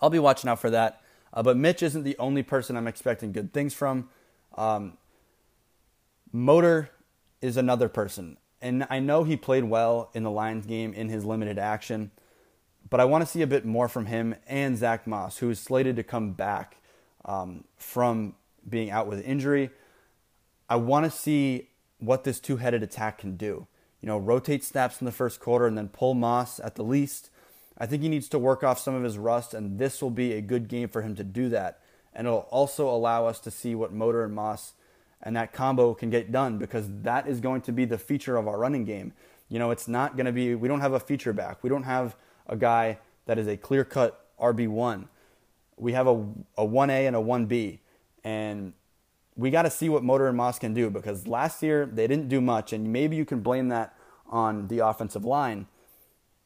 I'll 0.00 0.10
be 0.10 0.18
watching 0.18 0.48
out 0.48 0.60
for 0.60 0.70
that. 0.70 1.02
Uh, 1.34 1.42
but 1.42 1.56
Mitch 1.56 1.82
isn't 1.82 2.04
the 2.04 2.16
only 2.18 2.42
person 2.42 2.76
I'm 2.76 2.86
expecting 2.86 3.32
good 3.32 3.52
things 3.52 3.74
from. 3.74 4.08
Um, 4.56 4.96
Motor 6.32 6.90
is 7.42 7.56
another 7.56 7.88
person 7.88 8.38
and 8.64 8.86
I 8.88 8.98
know 8.98 9.24
he 9.24 9.36
played 9.36 9.64
well 9.64 10.10
in 10.14 10.22
the 10.22 10.30
Lions 10.30 10.64
game 10.64 10.94
in 10.94 11.10
his 11.10 11.24
limited 11.24 11.58
action, 11.58 12.10
but 12.88 12.98
I 12.98 13.04
want 13.04 13.22
to 13.22 13.30
see 13.30 13.42
a 13.42 13.46
bit 13.46 13.66
more 13.66 13.88
from 13.88 14.06
him 14.06 14.34
and 14.46 14.78
Zach 14.78 15.06
Moss, 15.06 15.38
who 15.38 15.50
is 15.50 15.60
slated 15.60 15.96
to 15.96 16.02
come 16.02 16.32
back 16.32 16.78
um, 17.26 17.64
from 17.76 18.34
being 18.66 18.90
out 18.90 19.06
with 19.06 19.22
injury. 19.22 19.68
I 20.66 20.76
want 20.76 21.04
to 21.04 21.10
see 21.10 21.68
what 21.98 22.24
this 22.24 22.40
two 22.40 22.56
headed 22.56 22.82
attack 22.82 23.18
can 23.18 23.36
do. 23.36 23.66
You 24.00 24.06
know, 24.06 24.16
rotate 24.16 24.64
snaps 24.64 24.98
in 24.98 25.04
the 25.04 25.12
first 25.12 25.40
quarter 25.40 25.66
and 25.66 25.76
then 25.76 25.88
pull 25.88 26.14
Moss 26.14 26.58
at 26.58 26.74
the 26.74 26.84
least. 26.84 27.28
I 27.76 27.84
think 27.84 28.02
he 28.02 28.08
needs 28.08 28.30
to 28.30 28.38
work 28.38 28.64
off 28.64 28.78
some 28.78 28.94
of 28.94 29.02
his 29.02 29.18
rust, 29.18 29.52
and 29.52 29.78
this 29.78 30.00
will 30.00 30.10
be 30.10 30.32
a 30.32 30.40
good 30.40 30.68
game 30.68 30.88
for 30.88 31.02
him 31.02 31.14
to 31.16 31.24
do 31.24 31.50
that. 31.50 31.80
And 32.14 32.26
it'll 32.26 32.48
also 32.50 32.88
allow 32.88 33.26
us 33.26 33.40
to 33.40 33.50
see 33.50 33.74
what 33.74 33.92
Motor 33.92 34.24
and 34.24 34.34
Moss 34.34 34.72
and 35.24 35.34
that 35.34 35.52
combo 35.52 35.94
can 35.94 36.10
get 36.10 36.30
done 36.30 36.58
because 36.58 36.86
that 37.02 37.26
is 37.26 37.40
going 37.40 37.62
to 37.62 37.72
be 37.72 37.86
the 37.86 37.98
feature 37.98 38.36
of 38.36 38.46
our 38.46 38.58
running 38.58 38.84
game. 38.84 39.14
You 39.48 39.58
know, 39.58 39.70
it's 39.70 39.88
not 39.88 40.16
going 40.16 40.26
to 40.26 40.32
be, 40.32 40.54
we 40.54 40.68
don't 40.68 40.80
have 40.80 40.92
a 40.92 41.00
feature 41.00 41.32
back. 41.32 41.62
We 41.62 41.70
don't 41.70 41.84
have 41.84 42.14
a 42.46 42.56
guy 42.56 42.98
that 43.24 43.38
is 43.38 43.48
a 43.48 43.56
clear 43.56 43.84
cut 43.84 44.26
RB1. 44.38 45.08
We 45.76 45.92
have 45.92 46.06
a, 46.06 46.26
a 46.58 46.66
1A 46.66 47.06
and 47.06 47.16
a 47.16 47.20
1B. 47.20 47.78
And 48.22 48.74
we 49.34 49.50
got 49.50 49.62
to 49.62 49.70
see 49.70 49.88
what 49.88 50.04
Motor 50.04 50.28
and 50.28 50.36
Moss 50.36 50.58
can 50.58 50.74
do 50.74 50.90
because 50.90 51.26
last 51.26 51.62
year 51.62 51.86
they 51.86 52.06
didn't 52.06 52.28
do 52.28 52.40
much. 52.40 52.72
And 52.72 52.92
maybe 52.92 53.16
you 53.16 53.24
can 53.24 53.40
blame 53.40 53.68
that 53.68 53.96
on 54.28 54.68
the 54.68 54.80
offensive 54.80 55.24
line. 55.24 55.66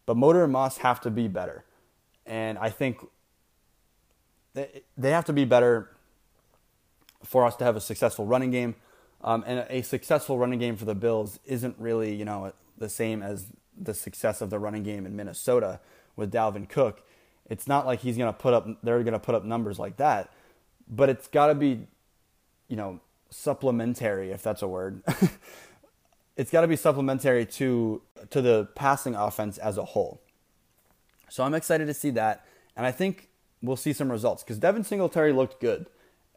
But 0.06 0.16
Motor 0.16 0.44
and 0.44 0.52
Moss 0.52 0.78
have 0.78 1.00
to 1.02 1.10
be 1.10 1.26
better. 1.26 1.64
And 2.24 2.58
I 2.58 2.70
think 2.70 2.98
they 4.54 4.82
they 4.96 5.10
have 5.10 5.24
to 5.26 5.32
be 5.32 5.44
better 5.44 5.90
for 7.24 7.44
us 7.44 7.56
to 7.56 7.64
have 7.64 7.76
a 7.76 7.80
successful 7.80 8.26
running 8.26 8.50
game. 8.50 8.74
Um, 9.22 9.42
and 9.46 9.66
a 9.68 9.82
successful 9.82 10.38
running 10.38 10.58
game 10.60 10.76
for 10.76 10.84
the 10.84 10.94
Bills 10.94 11.40
isn't 11.44 11.76
really, 11.78 12.14
you 12.14 12.24
know, 12.24 12.52
the 12.76 12.88
same 12.88 13.22
as 13.22 13.46
the 13.76 13.94
success 13.94 14.40
of 14.40 14.50
the 14.50 14.58
running 14.58 14.84
game 14.84 15.06
in 15.06 15.16
Minnesota 15.16 15.80
with 16.14 16.32
Dalvin 16.32 16.68
Cook. 16.68 17.02
It's 17.48 17.66
not 17.66 17.86
like 17.86 18.00
he's 18.00 18.16
going 18.16 18.32
to 18.32 18.38
put 18.38 18.54
up, 18.54 18.66
they're 18.82 19.02
going 19.02 19.12
to 19.12 19.18
put 19.18 19.34
up 19.34 19.44
numbers 19.44 19.78
like 19.78 19.96
that, 19.96 20.30
but 20.88 21.08
it's 21.08 21.26
got 21.26 21.48
to 21.48 21.54
be, 21.54 21.86
you 22.68 22.76
know, 22.76 23.00
supplementary, 23.30 24.30
if 24.30 24.42
that's 24.42 24.62
a 24.62 24.68
word. 24.68 25.02
it's 26.36 26.50
got 26.50 26.60
to 26.62 26.68
be 26.68 26.76
supplementary 26.76 27.44
to 27.44 28.00
to 28.30 28.40
the 28.40 28.68
passing 28.74 29.14
offense 29.14 29.58
as 29.58 29.76
a 29.76 29.84
whole. 29.84 30.20
So 31.28 31.44
I'm 31.44 31.54
excited 31.54 31.86
to 31.86 31.94
see 31.94 32.10
that, 32.10 32.46
and 32.76 32.86
I 32.86 32.92
think 32.92 33.28
we'll 33.62 33.76
see 33.76 33.92
some 33.92 34.10
results 34.10 34.42
because 34.42 34.58
Devin 34.58 34.84
Singletary 34.84 35.32
looked 35.32 35.60
good. 35.60 35.86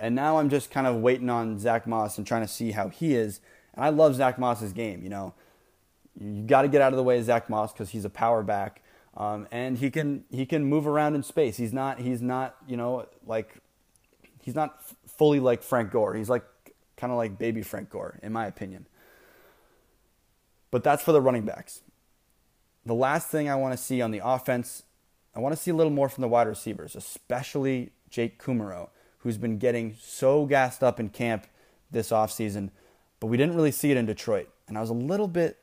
And 0.01 0.15
now 0.15 0.39
I'm 0.39 0.49
just 0.49 0.71
kind 0.71 0.87
of 0.87 0.95
waiting 0.95 1.29
on 1.29 1.59
Zach 1.59 1.85
Moss 1.85 2.17
and 2.17 2.25
trying 2.25 2.41
to 2.41 2.47
see 2.47 2.71
how 2.71 2.89
he 2.89 3.13
is. 3.13 3.39
And 3.75 3.85
I 3.85 3.89
love 3.89 4.15
Zach 4.15 4.39
Moss's 4.39 4.73
game. 4.73 5.03
You 5.03 5.09
know, 5.09 5.35
you 6.19 6.41
got 6.41 6.63
to 6.63 6.67
get 6.67 6.81
out 6.81 6.91
of 6.91 6.97
the 6.97 7.03
way 7.03 7.19
of 7.19 7.25
Zach 7.25 7.51
Moss 7.51 7.71
because 7.71 7.91
he's 7.91 8.03
a 8.03 8.09
power 8.09 8.41
back, 8.41 8.81
um, 9.15 9.47
and 9.51 9.77
he 9.77 9.91
can 9.91 10.25
he 10.31 10.47
can 10.47 10.65
move 10.65 10.87
around 10.87 11.13
in 11.13 11.21
space. 11.21 11.55
He's 11.55 11.71
not 11.71 11.99
he's 11.99 12.19
not 12.19 12.55
you 12.67 12.75
know 12.75 13.05
like 13.27 13.57
he's 14.41 14.55
not 14.55 14.83
fully 15.07 15.39
like 15.39 15.61
Frank 15.61 15.91
Gore. 15.91 16.15
He's 16.15 16.29
like 16.29 16.45
kind 16.97 17.11
of 17.11 17.17
like 17.17 17.37
baby 17.37 17.61
Frank 17.61 17.91
Gore, 17.91 18.19
in 18.23 18.33
my 18.33 18.47
opinion. 18.47 18.87
But 20.71 20.83
that's 20.83 21.03
for 21.03 21.11
the 21.11 21.21
running 21.21 21.45
backs. 21.45 21.81
The 22.87 22.95
last 22.95 23.27
thing 23.27 23.47
I 23.47 23.55
want 23.55 23.77
to 23.77 23.77
see 23.77 24.01
on 24.01 24.09
the 24.09 24.21
offense, 24.25 24.81
I 25.35 25.39
want 25.39 25.55
to 25.55 25.61
see 25.61 25.69
a 25.69 25.75
little 25.75 25.91
more 25.91 26.09
from 26.09 26.23
the 26.23 26.27
wide 26.27 26.47
receivers, 26.47 26.95
especially 26.95 27.91
Jake 28.09 28.41
Kumerow 28.41 28.89
who's 29.23 29.37
been 29.37 29.57
getting 29.57 29.95
so 29.99 30.45
gassed 30.45 30.83
up 30.83 30.99
in 30.99 31.09
camp 31.09 31.47
this 31.89 32.09
offseason, 32.09 32.69
but 33.19 33.27
we 33.27 33.37
didn't 33.37 33.55
really 33.55 33.71
see 33.71 33.91
it 33.91 33.97
in 33.97 34.05
Detroit. 34.05 34.49
And 34.67 34.77
I 34.77 34.81
was 34.81 34.89
a 34.89 34.95
little 34.95 35.27
bit 35.27 35.57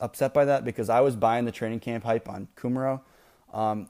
upset 0.00 0.34
by 0.34 0.44
that 0.44 0.64
because 0.64 0.88
I 0.88 1.00
was 1.00 1.16
buying 1.16 1.44
the 1.44 1.52
training 1.52 1.80
camp 1.80 2.04
hype 2.04 2.28
on 2.28 2.48
Kumerow. 2.56 3.00
Um, 3.52 3.88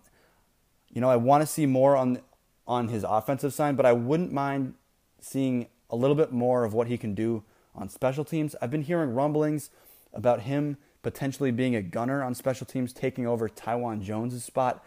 you 0.90 1.00
know, 1.00 1.08
I 1.08 1.16
want 1.16 1.42
to 1.42 1.46
see 1.46 1.66
more 1.66 1.96
on 1.96 2.20
on 2.66 2.88
his 2.88 3.04
offensive 3.04 3.52
side, 3.52 3.76
but 3.76 3.84
I 3.84 3.92
wouldn't 3.92 4.32
mind 4.32 4.74
seeing 5.20 5.66
a 5.90 5.96
little 5.96 6.14
bit 6.14 6.32
more 6.32 6.64
of 6.64 6.72
what 6.72 6.86
he 6.86 6.96
can 6.96 7.14
do 7.14 7.42
on 7.74 7.88
special 7.88 8.24
teams. 8.24 8.54
I've 8.62 8.70
been 8.70 8.82
hearing 8.82 9.14
rumblings 9.14 9.70
about 10.12 10.42
him 10.42 10.76
potentially 11.02 11.50
being 11.50 11.74
a 11.74 11.82
gunner 11.82 12.22
on 12.22 12.34
special 12.34 12.66
teams, 12.66 12.92
taking 12.92 13.26
over 13.26 13.48
Taiwan 13.48 14.02
Jones' 14.02 14.44
spot. 14.44 14.84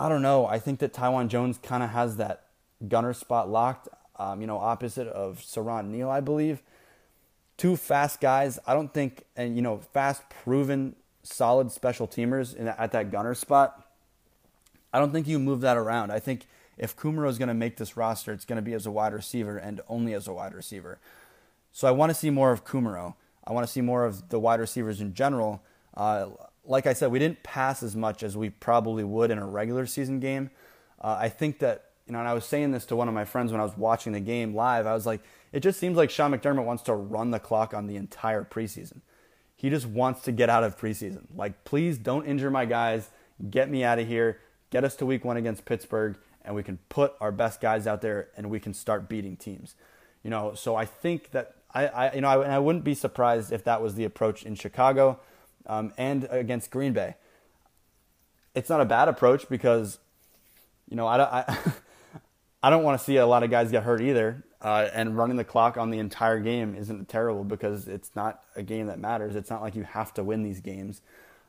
I 0.00 0.08
don't 0.08 0.22
know. 0.22 0.46
I 0.46 0.58
think 0.58 0.78
that 0.78 0.94
Taiwan 0.94 1.28
Jones 1.28 1.58
kind 1.62 1.82
of 1.82 1.90
has 1.90 2.16
that 2.16 2.46
gunner 2.88 3.12
spot 3.12 3.50
locked, 3.50 3.86
um, 4.16 4.40
you 4.40 4.46
know, 4.46 4.56
opposite 4.56 5.06
of 5.06 5.40
Siran 5.40 5.88
Neal, 5.88 6.08
I 6.08 6.20
believe. 6.20 6.62
Two 7.58 7.76
fast 7.76 8.18
guys. 8.18 8.58
I 8.66 8.72
don't 8.72 8.94
think, 8.94 9.24
and, 9.36 9.56
you 9.56 9.60
know, 9.60 9.80
fast, 9.92 10.22
proven, 10.30 10.96
solid 11.22 11.70
special 11.70 12.08
teamers 12.08 12.56
in, 12.56 12.66
at 12.66 12.92
that 12.92 13.10
gunner 13.10 13.34
spot. 13.34 13.86
I 14.90 14.98
don't 14.98 15.12
think 15.12 15.28
you 15.28 15.38
move 15.38 15.60
that 15.60 15.76
around. 15.76 16.10
I 16.10 16.18
think 16.18 16.46
if 16.78 16.96
Kumerow 16.96 17.28
is 17.28 17.36
going 17.36 17.48
to 17.48 17.54
make 17.54 17.76
this 17.76 17.94
roster, 17.94 18.32
it's 18.32 18.46
going 18.46 18.56
to 18.56 18.62
be 18.62 18.72
as 18.72 18.86
a 18.86 18.90
wide 18.90 19.12
receiver 19.12 19.58
and 19.58 19.82
only 19.86 20.14
as 20.14 20.26
a 20.26 20.32
wide 20.32 20.54
receiver. 20.54 20.98
So 21.72 21.86
I 21.86 21.90
want 21.90 22.08
to 22.08 22.14
see 22.14 22.30
more 22.30 22.52
of 22.52 22.64
Kumerow. 22.64 23.16
I 23.46 23.52
want 23.52 23.66
to 23.66 23.72
see 23.72 23.82
more 23.82 24.06
of 24.06 24.30
the 24.30 24.40
wide 24.40 24.60
receivers 24.60 25.02
in 25.02 25.12
general. 25.12 25.62
Uh, 25.94 26.30
like 26.70 26.86
I 26.86 26.92
said, 26.92 27.10
we 27.10 27.18
didn't 27.18 27.42
pass 27.42 27.82
as 27.82 27.96
much 27.96 28.22
as 28.22 28.36
we 28.36 28.48
probably 28.48 29.02
would 29.02 29.32
in 29.32 29.38
a 29.38 29.46
regular 29.46 29.86
season 29.86 30.20
game. 30.20 30.50
Uh, 31.00 31.18
I 31.20 31.28
think 31.28 31.58
that, 31.58 31.86
you 32.06 32.12
know, 32.12 32.20
and 32.20 32.28
I 32.28 32.32
was 32.32 32.44
saying 32.44 32.70
this 32.70 32.86
to 32.86 32.96
one 32.96 33.08
of 33.08 33.14
my 33.14 33.24
friends 33.24 33.50
when 33.50 33.60
I 33.60 33.64
was 33.64 33.76
watching 33.76 34.12
the 34.12 34.20
game 34.20 34.54
live. 34.54 34.86
I 34.86 34.94
was 34.94 35.04
like, 35.04 35.20
it 35.52 35.60
just 35.60 35.80
seems 35.80 35.96
like 35.96 36.10
Sean 36.10 36.32
McDermott 36.32 36.64
wants 36.64 36.84
to 36.84 36.94
run 36.94 37.32
the 37.32 37.40
clock 37.40 37.74
on 37.74 37.88
the 37.88 37.96
entire 37.96 38.44
preseason. 38.44 39.00
He 39.56 39.68
just 39.68 39.84
wants 39.84 40.22
to 40.22 40.32
get 40.32 40.48
out 40.48 40.62
of 40.62 40.78
preseason. 40.78 41.24
Like, 41.34 41.64
please 41.64 41.98
don't 41.98 42.24
injure 42.24 42.50
my 42.50 42.66
guys. 42.66 43.10
Get 43.50 43.68
me 43.68 43.82
out 43.82 43.98
of 43.98 44.06
here. 44.06 44.38
Get 44.70 44.84
us 44.84 44.94
to 44.96 45.06
week 45.06 45.24
one 45.24 45.36
against 45.36 45.64
Pittsburgh, 45.64 46.16
and 46.44 46.54
we 46.54 46.62
can 46.62 46.78
put 46.88 47.14
our 47.20 47.32
best 47.32 47.60
guys 47.60 47.88
out 47.88 48.00
there 48.00 48.28
and 48.36 48.48
we 48.48 48.60
can 48.60 48.74
start 48.74 49.08
beating 49.08 49.36
teams. 49.36 49.74
You 50.22 50.30
know, 50.30 50.54
so 50.54 50.76
I 50.76 50.84
think 50.84 51.32
that 51.32 51.56
I, 51.74 51.88
I 51.88 52.12
you 52.14 52.20
know, 52.20 52.28
I, 52.28 52.54
I 52.54 52.58
wouldn't 52.60 52.84
be 52.84 52.94
surprised 52.94 53.50
if 53.50 53.64
that 53.64 53.82
was 53.82 53.96
the 53.96 54.04
approach 54.04 54.44
in 54.44 54.54
Chicago 54.54 55.18
um, 55.66 55.92
and 55.96 56.26
against 56.30 56.70
Green 56.70 56.92
Bay. 56.92 57.16
It's 58.54 58.68
not 58.68 58.80
a 58.80 58.84
bad 58.84 59.08
approach 59.08 59.48
because, 59.48 59.98
you 60.88 60.96
know, 60.96 61.06
I, 61.06 61.40
I, 61.40 61.58
I 62.62 62.70
don't 62.70 62.82
want 62.82 62.98
to 62.98 63.04
see 63.04 63.16
a 63.16 63.26
lot 63.26 63.42
of 63.42 63.50
guys 63.50 63.70
get 63.70 63.84
hurt 63.84 64.00
either. 64.00 64.44
Uh, 64.62 64.90
and 64.92 65.16
running 65.16 65.38
the 65.38 65.44
clock 65.44 65.78
on 65.78 65.88
the 65.88 65.98
entire 65.98 66.38
game 66.38 66.74
isn't 66.74 67.08
terrible 67.08 67.44
because 67.44 67.88
it's 67.88 68.10
not 68.14 68.42
a 68.56 68.62
game 68.62 68.88
that 68.88 68.98
matters. 68.98 69.34
It's 69.34 69.48
not 69.48 69.62
like 69.62 69.74
you 69.74 69.84
have 69.84 70.12
to 70.14 70.22
win 70.22 70.42
these 70.42 70.60
games. 70.60 71.00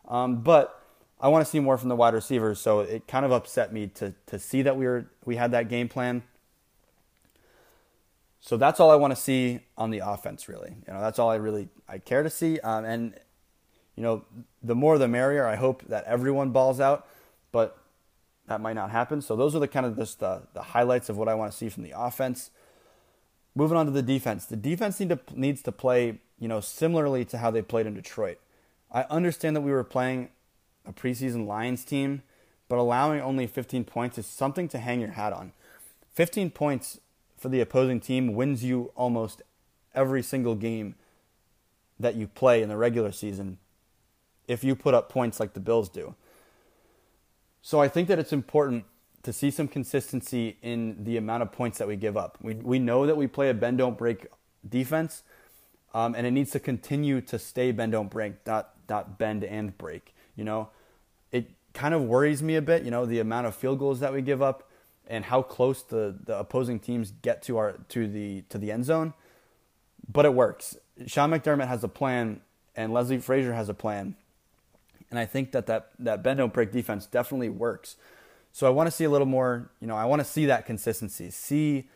Um, 0.07 0.37
but 0.37 0.81
I 1.19 1.27
want 1.27 1.45
to 1.45 1.49
see 1.49 1.59
more 1.59 1.77
from 1.77 1.89
the 1.89 1.95
wide 1.95 2.13
receivers, 2.13 2.59
so 2.59 2.79
it 2.79 3.07
kind 3.07 3.25
of 3.25 3.31
upset 3.31 3.71
me 3.71 3.87
to 3.95 4.13
to 4.27 4.39
see 4.39 4.61
that 4.63 4.75
we 4.75 4.85
were 4.85 5.05
we 5.23 5.35
had 5.35 5.51
that 5.51 5.69
game 5.69 5.87
plan. 5.87 6.23
So 8.39 8.57
that's 8.57 8.79
all 8.79 8.89
I 8.89 8.95
want 8.95 9.11
to 9.11 9.21
see 9.21 9.59
on 9.77 9.91
the 9.91 9.99
offense, 9.99 10.49
really. 10.49 10.75
You 10.87 10.93
know, 10.93 10.99
that's 10.99 11.19
all 11.19 11.29
I 11.29 11.35
really 11.35 11.69
I 11.87 11.99
care 11.99 12.23
to 12.23 12.29
see. 12.29 12.59
Um, 12.61 12.85
and 12.85 13.13
you 13.95 14.03
know, 14.03 14.24
the 14.63 14.75
more 14.75 14.98
the 14.98 15.07
merrier. 15.07 15.45
I 15.45 15.55
hope 15.55 15.83
that 15.88 16.05
everyone 16.05 16.51
balls 16.51 16.79
out, 16.79 17.07
but 17.51 17.77
that 18.48 18.62
might 18.62 18.74
not 18.74 18.91
happen. 18.91 19.21
So 19.21 19.36
those 19.36 19.55
are 19.55 19.60
the 19.60 19.67
kind 19.67 19.86
of 19.86 19.98
just 19.98 20.19
the, 20.19 20.43
the 20.53 20.62
highlights 20.62 21.10
of 21.10 21.17
what 21.17 21.27
I 21.27 21.36
want 21.36 21.51
to 21.51 21.57
see 21.57 21.69
from 21.69 21.83
the 21.83 21.93
offense. 21.95 22.51
Moving 23.55 23.77
on 23.77 23.86
to 23.86 23.91
the 23.91 24.01
defense. 24.01 24.45
The 24.45 24.55
defense 24.55 25.00
need 25.00 25.10
to, 25.10 25.19
needs 25.36 25.62
to 25.63 25.71
play, 25.71 26.19
you 26.39 26.48
know, 26.48 26.60
similarly 26.62 27.25
to 27.25 27.38
how 27.38 27.51
they 27.51 27.62
played 27.62 27.86
in 27.86 27.93
Detroit. 27.93 28.39
I 28.91 29.03
understand 29.03 29.55
that 29.55 29.62
we 29.62 29.71
were 29.71 29.83
playing 29.83 30.29
a 30.86 30.93
preseason 30.93 31.45
Lions 31.45 31.83
team, 31.83 32.24
but 32.67 32.77
allowing 32.77 33.21
only 33.21 33.48
15 33.48 33.83
points 33.83 34.17
is 34.17 34.25
something 34.25 34.67
to 34.69 34.79
hang 34.79 35.01
your 35.01 35.12
hat 35.12 35.33
on. 35.33 35.51
15 36.13 36.51
points 36.51 37.00
for 37.38 37.50
the 37.50 37.62
opposing 37.62 38.00
team 38.00 38.33
wins 38.33 38.63
you 38.63 38.91
almost 38.95 39.41
every 39.93 40.24
single 40.24 40.55
game 40.55 40.95
that 42.00 42.15
you 42.15 42.27
play 42.27 42.62
in 42.62 42.69
the 42.69 42.77
regular 42.77 43.12
season 43.12 43.57
if 44.51 44.63
you 44.63 44.75
put 44.75 44.93
up 44.93 45.10
points 45.10 45.39
like 45.39 45.53
the 45.53 45.60
Bills 45.60 45.88
do. 45.88 46.13
So 47.62 47.79
I 47.79 47.88
think 47.88 48.08
that 48.10 48.20
it's 48.20 48.34
important 48.34 48.86
to 49.24 49.31
see 49.31 49.50
some 49.51 49.67
consistency 49.67 50.58
in 50.62 51.03
the 51.03 51.15
amount 51.15 51.43
of 51.43 51.51
points 51.51 51.77
that 51.77 51.88
we 51.88 51.96
give 51.96 52.17
up. 52.17 52.38
We, 52.41 52.55
we 52.55 52.79
know 52.79 53.05
that 53.05 53.15
we 53.15 53.27
play 53.27 53.50
a 53.50 53.53
bend 53.53 53.77
don't 53.77 53.98
break 53.98 54.27
defense, 54.67 55.24
um, 55.93 56.15
and 56.15 56.27
it 56.27 56.31
needs 56.31 56.51
to 56.51 56.60
continue 56.60 57.22
to 57.22 57.39
stay 57.39 57.72
bend 57.72 57.93
don't 57.93 58.10
break, 58.10 58.46
not 58.46 58.74
not 58.89 59.17
bend 59.17 59.43
and 59.43 59.77
break. 59.77 60.13
You 60.36 60.43
know, 60.43 60.70
it 61.31 61.51
kind 61.74 61.93
of 61.93 62.01
worries 62.03 62.43
me 62.43 62.55
a 62.55 62.62
bit. 62.62 62.84
You 62.84 62.91
know, 62.91 63.05
the 63.05 63.20
amount 63.20 63.48
of 63.48 63.55
field 63.55 63.79
goals 63.79 64.00
that 64.01 64.12
we 64.12 64.22
give 64.22 64.41
up 64.41 64.70
and 65.08 65.25
how 65.25 65.41
close 65.41 65.81
the, 65.84 66.17
the 66.25 66.38
opposing 66.38 66.79
teams 66.79 67.12
get 67.22 67.41
to 67.43 67.58
our 67.58 67.77
to 67.89 68.08
the 68.08 68.42
to 68.50 68.57
the 68.57 68.72
end 68.72 68.85
zone. 68.85 69.14
But 70.11 70.25
it 70.25 70.33
works. 70.33 70.75
Sean 71.05 71.29
McDermott 71.31 71.68
has 71.68 71.83
a 71.83 71.87
plan, 71.87 72.42
and 72.75 72.92
Leslie 72.92 73.20
Frazier 73.20 73.53
has 73.53 73.70
a 73.70 73.74
plan, 73.74 74.16
and 75.11 75.19
I 75.19 75.25
think 75.25 75.51
that 75.51 75.67
that 75.67 75.91
that 76.00 76.24
bend 76.24 76.39
don't 76.39 76.53
break 76.53 76.71
defense 76.71 77.05
definitely 77.05 77.50
works. 77.50 77.97
So 78.53 78.65
I 78.65 78.69
want 78.71 78.87
to 78.87 78.91
see 78.91 79.03
a 79.03 79.09
little 79.09 79.27
more, 79.27 79.69
you 79.79 79.87
know, 79.87 79.95
I 79.95 80.05
want 80.05 80.21
to 80.21 80.27
see 80.27 80.45
that 80.47 80.65
consistency, 80.65 81.29
see 81.29 81.89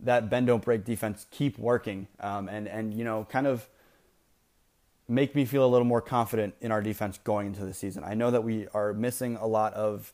that 0.00 0.28
bend 0.28 0.48
don't 0.48 0.62
break 0.64 0.84
defense 0.84 1.26
keep 1.30 1.58
working, 1.58 2.08
um, 2.20 2.48
and 2.48 2.66
and 2.66 2.92
you 2.92 3.04
know, 3.04 3.26
kind 3.30 3.46
of 3.46 3.68
make 5.08 5.34
me 5.34 5.44
feel 5.44 5.64
a 5.64 5.68
little 5.68 5.86
more 5.86 6.00
confident 6.00 6.54
in 6.60 6.72
our 6.72 6.82
defense 6.82 7.18
going 7.22 7.46
into 7.46 7.64
the 7.64 7.74
season. 7.74 8.02
I 8.02 8.14
know 8.14 8.30
that 8.30 8.42
we 8.42 8.66
are 8.74 8.92
missing 8.92 9.36
a 9.36 9.46
lot 9.46 9.72
of 9.74 10.12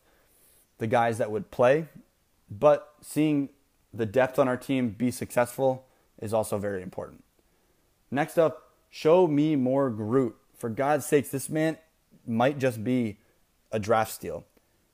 the 0.79 0.87
guys 0.87 1.19
that 1.19 1.31
would 1.31 1.51
play, 1.51 1.87
but 2.51 2.93
seeing 3.01 3.49
the 3.95 4.05
depth 4.05 4.39
on 4.39 4.49
our 4.49 4.57
team 4.57 4.91
be 4.91 5.11
successful 5.11 5.87
is 6.21 6.35
also 6.35 6.59
very 6.59 6.83
important. 6.83 7.25
Next 8.11 8.37
up, 8.37 8.71
show 8.91 9.27
me 9.27 9.57
more 9.57 9.89
Groot. 9.89 10.37
For 10.57 10.69
God's 10.69 11.07
sakes, 11.07 11.31
this 11.31 11.49
man 11.49 11.79
might 12.27 12.59
just 12.59 12.83
be 12.83 13.19
a 13.71 13.79
draft 13.79 14.13
steal 14.13 14.45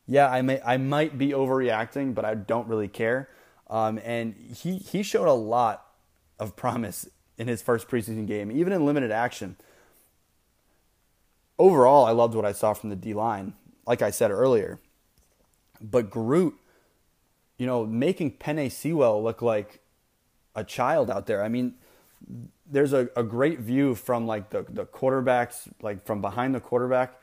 yeah, 0.09 0.31
I 0.31 0.41
may 0.41 0.61
I 0.65 0.79
might 0.79 1.19
be 1.19 1.29
overreacting, 1.29 2.15
but 2.15 2.25
I 2.25 2.35
don't 2.35 2.67
really 2.67 2.89
care. 2.89 3.29
Um, 3.69 4.01
and 4.03 4.35
he 4.35 4.79
he 4.79 5.03
showed 5.03 5.29
a 5.29 5.35
lot 5.35 5.87
of 6.39 6.57
promise 6.57 7.07
in 7.37 7.47
his 7.47 7.61
first 7.61 7.89
preseason 7.89 8.27
game, 8.27 8.51
even 8.51 8.73
in 8.73 8.87
limited 8.87 9.13
action. 9.13 9.57
Overall, 11.59 12.07
I 12.07 12.13
loved 12.13 12.35
what 12.35 12.47
I 12.47 12.53
saw 12.53 12.73
from 12.73 12.89
the 12.89 12.97
D 12.97 13.13
line, 13.13 13.53
like 13.87 14.01
I 14.01 14.11
said 14.11 14.31
earlier. 14.31 14.81
But 15.81 16.09
Groot, 16.09 16.55
you 17.59 17.67
know, 17.67 17.85
making 17.85 18.39
Penei 18.39 18.73
Sewell 18.73 19.23
look 19.23 19.43
like 19.43 19.81
a 20.57 20.65
child 20.65 21.11
out 21.11 21.27
there. 21.27 21.45
I 21.45 21.49
mean, 21.49 21.75
there's 22.71 22.93
a, 22.93 23.09
a 23.17 23.23
great 23.23 23.61
view 23.61 23.95
from 23.95 24.27
like 24.27 24.51
the, 24.51 24.65
the 24.69 24.85
quarterbacks, 24.87 25.69
like 25.81 26.05
from 26.05 26.21
behind 26.21 26.55
the 26.55 26.61
quarterback. 26.61 27.15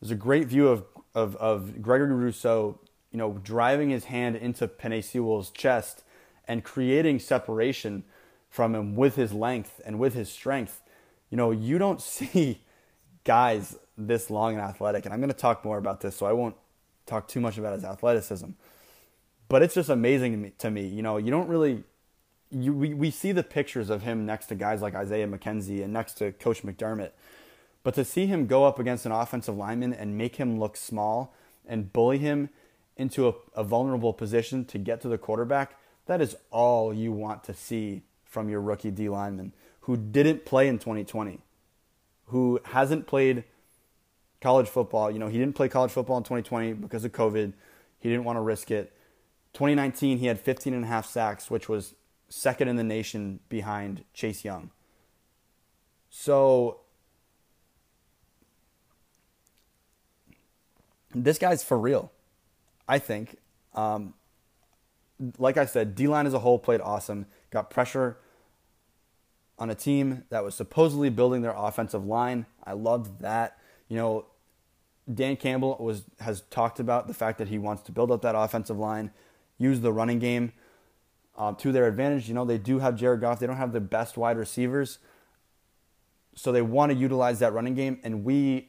There's 0.00 0.10
a 0.10 0.16
great 0.16 0.46
view 0.46 0.68
of 0.68 0.84
of, 1.14 1.36
of 1.36 1.82
Gregory 1.82 2.14
Rousseau, 2.14 2.78
you 3.10 3.18
know, 3.18 3.40
driving 3.42 3.90
his 3.90 4.04
hand 4.04 4.36
into 4.36 4.68
Penei 4.68 5.02
Sewell's 5.02 5.50
chest 5.50 6.04
and 6.46 6.64
creating 6.64 7.18
separation 7.18 8.04
from 8.48 8.74
him 8.74 8.94
with 8.94 9.16
his 9.16 9.32
length 9.32 9.80
and 9.84 9.98
with 9.98 10.14
his 10.14 10.30
strength. 10.30 10.82
You 11.30 11.36
know, 11.36 11.50
you 11.50 11.78
don't 11.78 12.00
see 12.16 12.62
guys 13.24 13.76
this 13.96 14.30
long 14.30 14.54
and 14.54 14.62
athletic, 14.62 15.04
and 15.04 15.12
I'm 15.12 15.20
going 15.20 15.32
to 15.32 15.36
talk 15.36 15.64
more 15.64 15.78
about 15.78 16.00
this, 16.00 16.16
so 16.16 16.26
I 16.26 16.32
won't 16.32 16.56
talk 17.06 17.28
too 17.28 17.40
much 17.40 17.58
about 17.58 17.74
his 17.74 17.84
athleticism. 17.84 18.50
But 19.48 19.62
it's 19.62 19.74
just 19.74 19.88
amazing. 19.88 20.52
To 20.58 20.70
me. 20.70 20.86
You 20.86 21.02
know, 21.02 21.16
you 21.16 21.30
don't 21.30 21.48
really. 21.48 21.82
You, 22.50 22.72
we, 22.72 22.94
we 22.94 23.10
see 23.10 23.32
the 23.32 23.44
pictures 23.44 23.90
of 23.90 24.02
him 24.02 24.26
next 24.26 24.46
to 24.46 24.54
guys 24.54 24.82
like 24.82 24.94
Isaiah 24.94 25.28
McKenzie 25.28 25.84
and 25.84 25.92
next 25.92 26.14
to 26.14 26.32
Coach 26.32 26.62
McDermott 26.62 27.10
but 27.82 27.94
to 27.94 28.04
see 28.04 28.26
him 28.26 28.46
go 28.46 28.64
up 28.64 28.78
against 28.78 29.06
an 29.06 29.12
offensive 29.12 29.56
lineman 29.56 29.92
and 29.92 30.16
make 30.16 30.36
him 30.36 30.58
look 30.58 30.76
small 30.76 31.34
and 31.66 31.92
bully 31.92 32.18
him 32.18 32.50
into 32.96 33.28
a, 33.28 33.34
a, 33.54 33.64
vulnerable 33.64 34.12
position 34.12 34.64
to 34.66 34.76
get 34.76 35.00
to 35.00 35.08
the 35.08 35.16
quarterback, 35.16 35.78
that 36.06 36.20
is 36.20 36.36
all 36.50 36.92
you 36.92 37.12
want 37.12 37.44
to 37.44 37.54
see 37.54 38.02
from 38.24 38.48
your 38.48 38.60
rookie 38.60 38.90
D 38.90 39.08
lineman 39.08 39.52
who 39.82 39.96
didn't 39.96 40.44
play 40.44 40.68
in 40.68 40.78
2020, 40.78 41.40
who 42.26 42.60
hasn't 42.64 43.06
played 43.06 43.44
college 44.42 44.68
football. 44.68 45.10
You 45.10 45.18
know, 45.18 45.28
he 45.28 45.38
didn't 45.38 45.54
play 45.54 45.68
college 45.68 45.90
football 45.90 46.18
in 46.18 46.24
2020 46.24 46.74
because 46.74 47.04
of 47.04 47.12
COVID. 47.12 47.54
He 47.98 48.08
didn't 48.08 48.24
want 48.24 48.36
to 48.36 48.42
risk 48.42 48.70
it. 48.70 48.92
2019, 49.54 50.18
he 50.18 50.26
had 50.26 50.38
15 50.38 50.74
and 50.74 50.84
a 50.84 50.86
half 50.86 51.06
sacks, 51.06 51.50
which 51.50 51.68
was 51.68 51.94
second 52.30 52.68
in 52.68 52.76
the 52.76 52.84
nation 52.84 53.40
behind 53.48 54.04
Chase 54.14 54.44
Young. 54.44 54.70
So 56.08 56.80
this 61.14 61.38
guy's 61.38 61.62
for 61.62 61.78
real, 61.78 62.10
I 62.88 62.98
think. 62.98 63.36
Um, 63.74 64.14
like 65.38 65.56
I 65.56 65.66
said, 65.66 65.94
D 65.94 66.06
line 66.06 66.26
as 66.26 66.32
a 66.32 66.38
whole 66.38 66.58
played 66.58 66.80
awesome. 66.80 67.26
Got 67.50 67.68
pressure 67.68 68.16
on 69.58 69.68
a 69.68 69.74
team 69.74 70.24
that 70.30 70.42
was 70.42 70.54
supposedly 70.54 71.10
building 71.10 71.42
their 71.42 71.54
offensive 71.54 72.06
line. 72.06 72.46
I 72.64 72.72
loved 72.72 73.20
that. 73.20 73.58
You 73.88 73.96
know, 73.96 74.26
Dan 75.12 75.36
Campbell 75.36 75.76
was 75.78 76.04
has 76.20 76.42
talked 76.42 76.80
about 76.80 77.08
the 77.08 77.14
fact 77.14 77.38
that 77.38 77.48
he 77.48 77.58
wants 77.58 77.82
to 77.82 77.92
build 77.92 78.10
up 78.10 78.22
that 78.22 78.36
offensive 78.36 78.78
line, 78.78 79.10
use 79.58 79.80
the 79.80 79.92
running 79.92 80.20
game 80.20 80.52
uh, 81.40 81.52
to 81.54 81.72
their 81.72 81.88
advantage. 81.88 82.28
You 82.28 82.34
know, 82.34 82.44
they 82.44 82.58
do 82.58 82.80
have 82.80 82.96
Jared 82.96 83.22
Goff. 83.22 83.40
They 83.40 83.46
don't 83.46 83.56
have 83.56 83.72
the 83.72 83.80
best 83.80 84.18
wide 84.18 84.36
receivers, 84.36 84.98
so 86.34 86.52
they 86.52 86.60
want 86.60 86.92
to 86.92 86.98
utilize 86.98 87.38
that 87.38 87.54
running 87.54 87.74
game. 87.74 87.98
And 88.04 88.24
we 88.24 88.68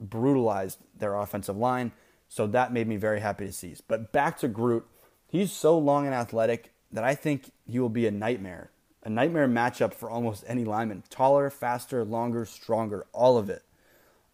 brutalized 0.00 0.80
their 0.98 1.14
offensive 1.14 1.56
line. 1.56 1.92
So 2.28 2.48
that 2.48 2.72
made 2.72 2.88
me 2.88 2.96
very 2.96 3.20
happy 3.20 3.46
to 3.46 3.52
see. 3.52 3.76
But 3.86 4.10
back 4.12 4.36
to 4.38 4.48
Groot, 4.48 4.84
he's 5.28 5.52
so 5.52 5.78
long 5.78 6.06
and 6.06 6.14
athletic 6.14 6.72
that 6.90 7.04
I 7.04 7.14
think 7.14 7.52
he 7.70 7.78
will 7.78 7.88
be 7.88 8.08
a 8.08 8.10
nightmare. 8.10 8.70
A 9.04 9.10
nightmare 9.10 9.46
matchup 9.46 9.94
for 9.94 10.10
almost 10.10 10.42
any 10.48 10.64
lineman. 10.64 11.04
Taller, 11.08 11.50
faster, 11.50 12.04
longer, 12.04 12.44
stronger, 12.44 13.06
all 13.12 13.38
of 13.38 13.48
it. 13.48 13.62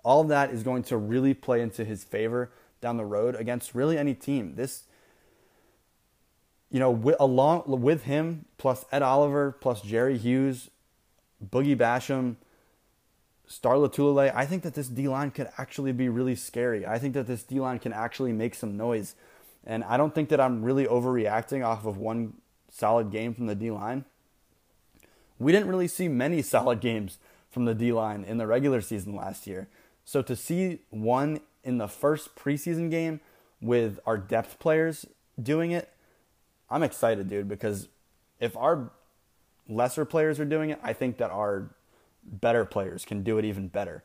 All 0.02 0.22
of 0.22 0.28
that 0.28 0.52
is 0.52 0.62
going 0.62 0.84
to 0.84 0.96
really 0.96 1.34
play 1.34 1.60
into 1.60 1.84
his 1.84 2.02
favor 2.02 2.50
down 2.80 2.96
the 2.96 3.04
road 3.04 3.34
against 3.34 3.74
really 3.74 3.98
any 3.98 4.14
team. 4.14 4.54
This, 4.54 4.84
you 6.70 6.78
know, 6.78 6.90
with, 6.90 7.16
along 7.18 7.64
with 7.66 8.04
him 8.04 8.44
plus 8.58 8.84
Ed 8.92 9.02
Oliver 9.02 9.52
plus 9.60 9.82
Jerry 9.82 10.16
Hughes, 10.16 10.70
Boogie 11.44 11.76
Basham, 11.76 12.36
Star 13.46 13.74
Lotulelei, 13.74 14.32
I 14.34 14.46
think 14.46 14.62
that 14.62 14.74
this 14.74 14.86
D 14.86 15.08
line 15.08 15.32
could 15.32 15.50
actually 15.58 15.92
be 15.92 16.08
really 16.08 16.36
scary. 16.36 16.86
I 16.86 16.98
think 16.98 17.14
that 17.14 17.26
this 17.26 17.42
D 17.42 17.58
line 17.58 17.80
can 17.80 17.92
actually 17.92 18.32
make 18.32 18.54
some 18.54 18.76
noise. 18.76 19.16
And 19.66 19.82
I 19.84 19.96
don't 19.96 20.14
think 20.14 20.28
that 20.28 20.40
I'm 20.40 20.62
really 20.62 20.86
overreacting 20.86 21.66
off 21.66 21.84
of 21.84 21.98
one 21.98 22.34
solid 22.70 23.10
game 23.10 23.34
from 23.34 23.46
the 23.46 23.56
D 23.56 23.72
line. 23.72 24.04
We 25.40 25.50
didn't 25.50 25.68
really 25.68 25.88
see 25.88 26.06
many 26.06 26.42
solid 26.54 26.80
games 26.80 27.18
from 27.50 27.64
the 27.64 27.74
D 27.74 27.92
line 27.92 28.22
in 28.22 28.38
the 28.38 28.46
regular 28.46 28.80
season 28.80 29.16
last 29.16 29.48
year. 29.48 29.68
So 30.04 30.22
to 30.22 30.36
see 30.36 30.78
one 30.90 31.40
in 31.64 31.78
the 31.78 31.88
first 31.88 32.36
preseason 32.36 32.90
game 32.90 33.20
with 33.60 33.98
our 34.06 34.16
depth 34.16 34.60
players 34.60 35.06
doing 35.42 35.72
it, 35.72 35.92
I'm 36.70 36.82
excited, 36.82 37.28
dude, 37.28 37.48
because 37.48 37.88
if 38.38 38.56
our 38.56 38.92
lesser 39.68 40.04
players 40.04 40.38
are 40.38 40.44
doing 40.44 40.70
it, 40.70 40.78
I 40.82 40.92
think 40.92 41.18
that 41.18 41.30
our 41.30 41.70
better 42.24 42.64
players 42.64 43.04
can 43.04 43.22
do 43.22 43.38
it 43.38 43.44
even 43.44 43.68
better. 43.68 44.04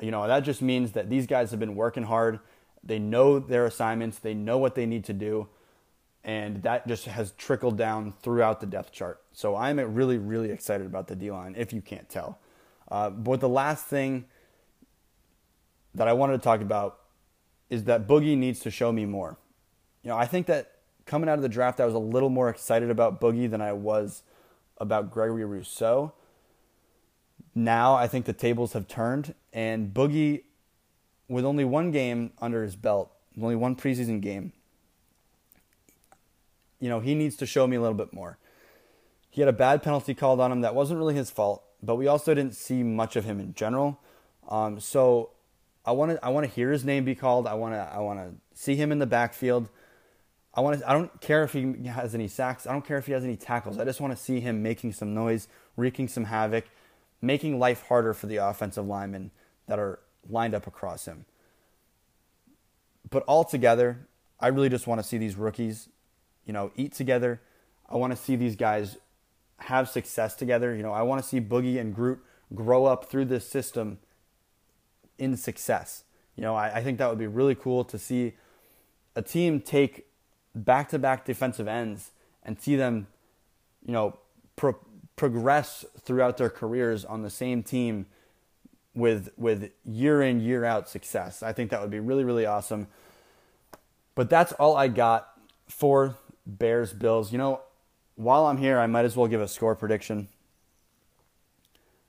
You 0.00 0.10
know, 0.10 0.26
that 0.26 0.40
just 0.40 0.62
means 0.62 0.92
that 0.92 1.10
these 1.10 1.26
guys 1.26 1.50
have 1.50 1.60
been 1.60 1.74
working 1.74 2.04
hard. 2.04 2.40
They 2.84 2.98
know 2.98 3.38
their 3.38 3.66
assignments, 3.66 4.18
they 4.18 4.34
know 4.34 4.58
what 4.58 4.74
they 4.74 4.86
need 4.86 5.04
to 5.04 5.12
do, 5.12 5.48
and 6.24 6.62
that 6.62 6.86
just 6.88 7.06
has 7.06 7.32
trickled 7.32 7.78
down 7.78 8.12
throughout 8.22 8.60
the 8.60 8.66
depth 8.66 8.92
chart. 8.92 9.20
So 9.32 9.56
I'm 9.56 9.78
really, 9.78 10.18
really 10.18 10.50
excited 10.50 10.86
about 10.86 11.06
the 11.06 11.16
D 11.16 11.30
line, 11.30 11.54
if 11.56 11.72
you 11.72 11.80
can't 11.80 12.08
tell. 12.08 12.38
Uh, 12.90 13.10
but 13.10 13.40
the 13.40 13.48
last 13.48 13.86
thing 13.86 14.24
that 15.94 16.08
I 16.08 16.12
wanted 16.12 16.32
to 16.34 16.42
talk 16.42 16.60
about 16.60 16.98
is 17.70 17.84
that 17.84 18.06
Boogie 18.06 18.36
needs 18.36 18.60
to 18.60 18.70
show 18.70 18.92
me 18.92 19.06
more. 19.06 19.38
You 20.02 20.10
know, 20.10 20.16
I 20.16 20.26
think 20.26 20.46
that 20.46 20.71
coming 21.06 21.28
out 21.28 21.36
of 21.36 21.42
the 21.42 21.48
draft, 21.48 21.80
I 21.80 21.86
was 21.86 21.94
a 21.94 21.98
little 21.98 22.28
more 22.28 22.48
excited 22.48 22.90
about 22.90 23.20
Boogie 23.20 23.50
than 23.50 23.60
I 23.60 23.72
was 23.72 24.22
about 24.78 25.10
Gregory 25.10 25.44
Rousseau. 25.44 26.12
Now 27.54 27.94
I 27.94 28.06
think 28.08 28.24
the 28.24 28.32
tables 28.32 28.72
have 28.72 28.88
turned, 28.88 29.34
and 29.52 29.92
Boogie, 29.92 30.44
with 31.28 31.44
only 31.44 31.64
one 31.64 31.90
game 31.90 32.32
under 32.40 32.62
his 32.62 32.76
belt, 32.76 33.12
only 33.40 33.56
one 33.56 33.76
preseason 33.76 34.20
game, 34.20 34.52
you 36.80 36.88
know, 36.88 37.00
he 37.00 37.14
needs 37.14 37.36
to 37.36 37.46
show 37.46 37.66
me 37.66 37.76
a 37.76 37.80
little 37.80 37.96
bit 37.96 38.12
more. 38.12 38.38
He 39.30 39.40
had 39.40 39.48
a 39.48 39.52
bad 39.52 39.82
penalty 39.82 40.14
called 40.14 40.40
on 40.40 40.50
him 40.50 40.62
that 40.62 40.74
wasn't 40.74 40.98
really 40.98 41.14
his 41.14 41.30
fault, 41.30 41.62
but 41.82 41.96
we 41.96 42.06
also 42.06 42.34
didn't 42.34 42.54
see 42.54 42.82
much 42.82 43.16
of 43.16 43.24
him 43.24 43.38
in 43.38 43.54
general. 43.54 44.00
Um, 44.48 44.80
so 44.80 45.30
I 45.84 45.92
want 45.92 46.12
to 46.12 46.24
I 46.24 46.28
want 46.30 46.46
to 46.46 46.52
hear 46.52 46.70
his 46.70 46.84
name 46.84 47.04
be 47.04 47.14
called. 47.14 47.46
I 47.46 47.54
want 47.54 47.74
to 47.74 47.88
I 47.92 47.98
want 47.98 48.18
to 48.18 48.34
see 48.60 48.76
him 48.76 48.92
in 48.92 48.98
the 48.98 49.06
backfield. 49.06 49.68
I 50.54 50.60
want 50.60 50.80
to 50.80 50.90
I 50.90 50.92
don't 50.92 51.20
care 51.20 51.42
if 51.44 51.52
he 51.52 51.74
has 51.86 52.14
any 52.14 52.28
sacks. 52.28 52.66
I 52.66 52.72
don't 52.72 52.84
care 52.84 52.98
if 52.98 53.06
he 53.06 53.12
has 53.12 53.24
any 53.24 53.36
tackles. 53.36 53.78
I 53.78 53.84
just 53.84 54.00
want 54.00 54.16
to 54.16 54.22
see 54.22 54.40
him 54.40 54.62
making 54.62 54.92
some 54.92 55.14
noise, 55.14 55.48
wreaking 55.76 56.08
some 56.08 56.24
havoc, 56.24 56.66
making 57.20 57.58
life 57.58 57.84
harder 57.88 58.12
for 58.12 58.26
the 58.26 58.36
offensive 58.36 58.86
linemen 58.86 59.30
that 59.66 59.78
are 59.78 60.00
lined 60.28 60.54
up 60.54 60.66
across 60.66 61.06
him. 61.06 61.24
But 63.08 63.24
altogether, 63.26 64.06
I 64.40 64.48
really 64.48 64.68
just 64.68 64.86
want 64.86 65.00
to 65.00 65.06
see 65.06 65.18
these 65.18 65.36
rookies, 65.36 65.88
you 66.44 66.52
know, 66.52 66.70
eat 66.76 66.92
together. 66.92 67.40
I 67.88 67.96
want 67.96 68.12
to 68.12 68.16
see 68.16 68.36
these 68.36 68.56
guys 68.56 68.98
have 69.58 69.88
success 69.88 70.34
together. 70.34 70.74
You 70.74 70.82
know, 70.82 70.92
I 70.92 71.02
want 71.02 71.22
to 71.22 71.28
see 71.28 71.40
Boogie 71.40 71.80
and 71.80 71.94
Groot 71.94 72.20
grow 72.54 72.86
up 72.86 73.10
through 73.10 73.26
this 73.26 73.46
system 73.46 73.98
in 75.18 75.36
success. 75.36 76.04
You 76.36 76.42
know, 76.42 76.54
I, 76.54 76.76
I 76.76 76.82
think 76.82 76.98
that 76.98 77.08
would 77.08 77.18
be 77.18 77.26
really 77.26 77.54
cool 77.54 77.84
to 77.84 77.98
see 77.98 78.34
a 79.14 79.22
team 79.22 79.60
take 79.60 80.06
back 80.54 80.88
to 80.90 80.98
back 80.98 81.24
defensive 81.24 81.68
ends 81.68 82.10
and 82.42 82.60
see 82.60 82.76
them, 82.76 83.06
you 83.84 83.92
know, 83.92 84.18
pro- 84.56 84.78
progress 85.16 85.84
throughout 86.00 86.36
their 86.36 86.50
careers 86.50 87.04
on 87.04 87.22
the 87.22 87.30
same 87.30 87.62
team 87.62 88.06
with 88.94 89.30
with 89.36 89.70
year 89.84 90.22
in 90.22 90.40
year 90.40 90.64
out 90.64 90.88
success. 90.88 91.42
I 91.42 91.52
think 91.52 91.70
that 91.70 91.80
would 91.80 91.90
be 91.90 92.00
really 92.00 92.24
really 92.24 92.46
awesome. 92.46 92.88
But 94.14 94.28
that's 94.28 94.52
all 94.52 94.76
I 94.76 94.88
got 94.88 95.28
for 95.68 96.16
Bears 96.46 96.92
Bills. 96.92 97.32
You 97.32 97.38
know, 97.38 97.60
while 98.16 98.46
I'm 98.46 98.58
here, 98.58 98.78
I 98.78 98.86
might 98.86 99.04
as 99.04 99.16
well 99.16 99.26
give 99.26 99.40
a 99.40 99.48
score 99.48 99.74
prediction. 99.74 100.28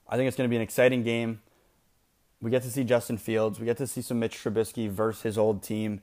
I 0.08 0.18
think 0.18 0.28
it's 0.28 0.36
going 0.36 0.48
to 0.48 0.50
be 0.50 0.58
an 0.58 0.62
exciting 0.62 1.04
game. 1.04 1.42
We 2.42 2.52
get 2.52 2.62
to 2.64 2.70
see 2.70 2.84
Justin 2.84 3.18
Fields. 3.18 3.60
We 3.60 3.66
get 3.66 3.78
to 3.78 3.88
see 3.88 4.02
some 4.02 4.20
Mitch 4.20 4.38
Trubisky 4.38 4.90
versus 4.90 5.24
his 5.24 5.38
old 5.38 5.64
team. 5.64 6.02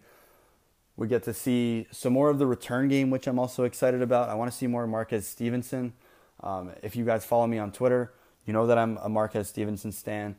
We 0.97 1.09
get 1.09 1.23
to 1.25 1.35
see 1.35 1.87
some 1.91 2.13
more 2.13 2.29
of 2.29 2.39
the 2.39 2.47
return 2.47 2.89
game, 2.89 3.11
which 3.11 3.27
I'm 3.27 3.39
also 3.39 3.65
excited 3.65 4.03
about. 4.03 4.29
I 4.29 4.35
want 4.35 4.51
to 4.51 4.57
see 4.57 4.67
more 4.67 4.87
Marquez 4.87 5.27
Stevenson. 5.27 5.95
Um, 6.43 6.73
if 6.83 6.97
you 6.97 7.05
guys 7.05 7.25
follow 7.25 7.47
me 7.47 7.59
on 7.59 7.73
Twitter, 7.73 8.13
you 8.47 8.53
know 8.53 8.67
that 8.67 8.79
I'm 8.79 8.97
a 8.99 9.09
Marquez 9.09 9.49
Stevenson 9.49 9.93
stan, 9.93 10.37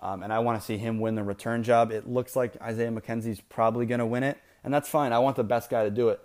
um, 0.00 0.22
and 0.22 0.32
I 0.32 0.38
want 0.38 0.58
to 0.58 0.64
see 0.64 0.78
him 0.78 1.00
win 1.00 1.14
the 1.14 1.22
return 1.22 1.62
job. 1.62 1.90
It 1.90 2.08
looks 2.08 2.36
like 2.36 2.60
Isaiah 2.62 2.90
McKenzie's 2.90 3.40
probably 3.40 3.86
going 3.86 3.98
to 3.98 4.06
win 4.06 4.22
it, 4.22 4.38
and 4.64 4.72
that's 4.72 4.88
fine. 4.88 5.12
I 5.12 5.18
want 5.18 5.36
the 5.36 5.44
best 5.44 5.70
guy 5.70 5.84
to 5.84 5.90
do 5.90 6.08
it, 6.08 6.20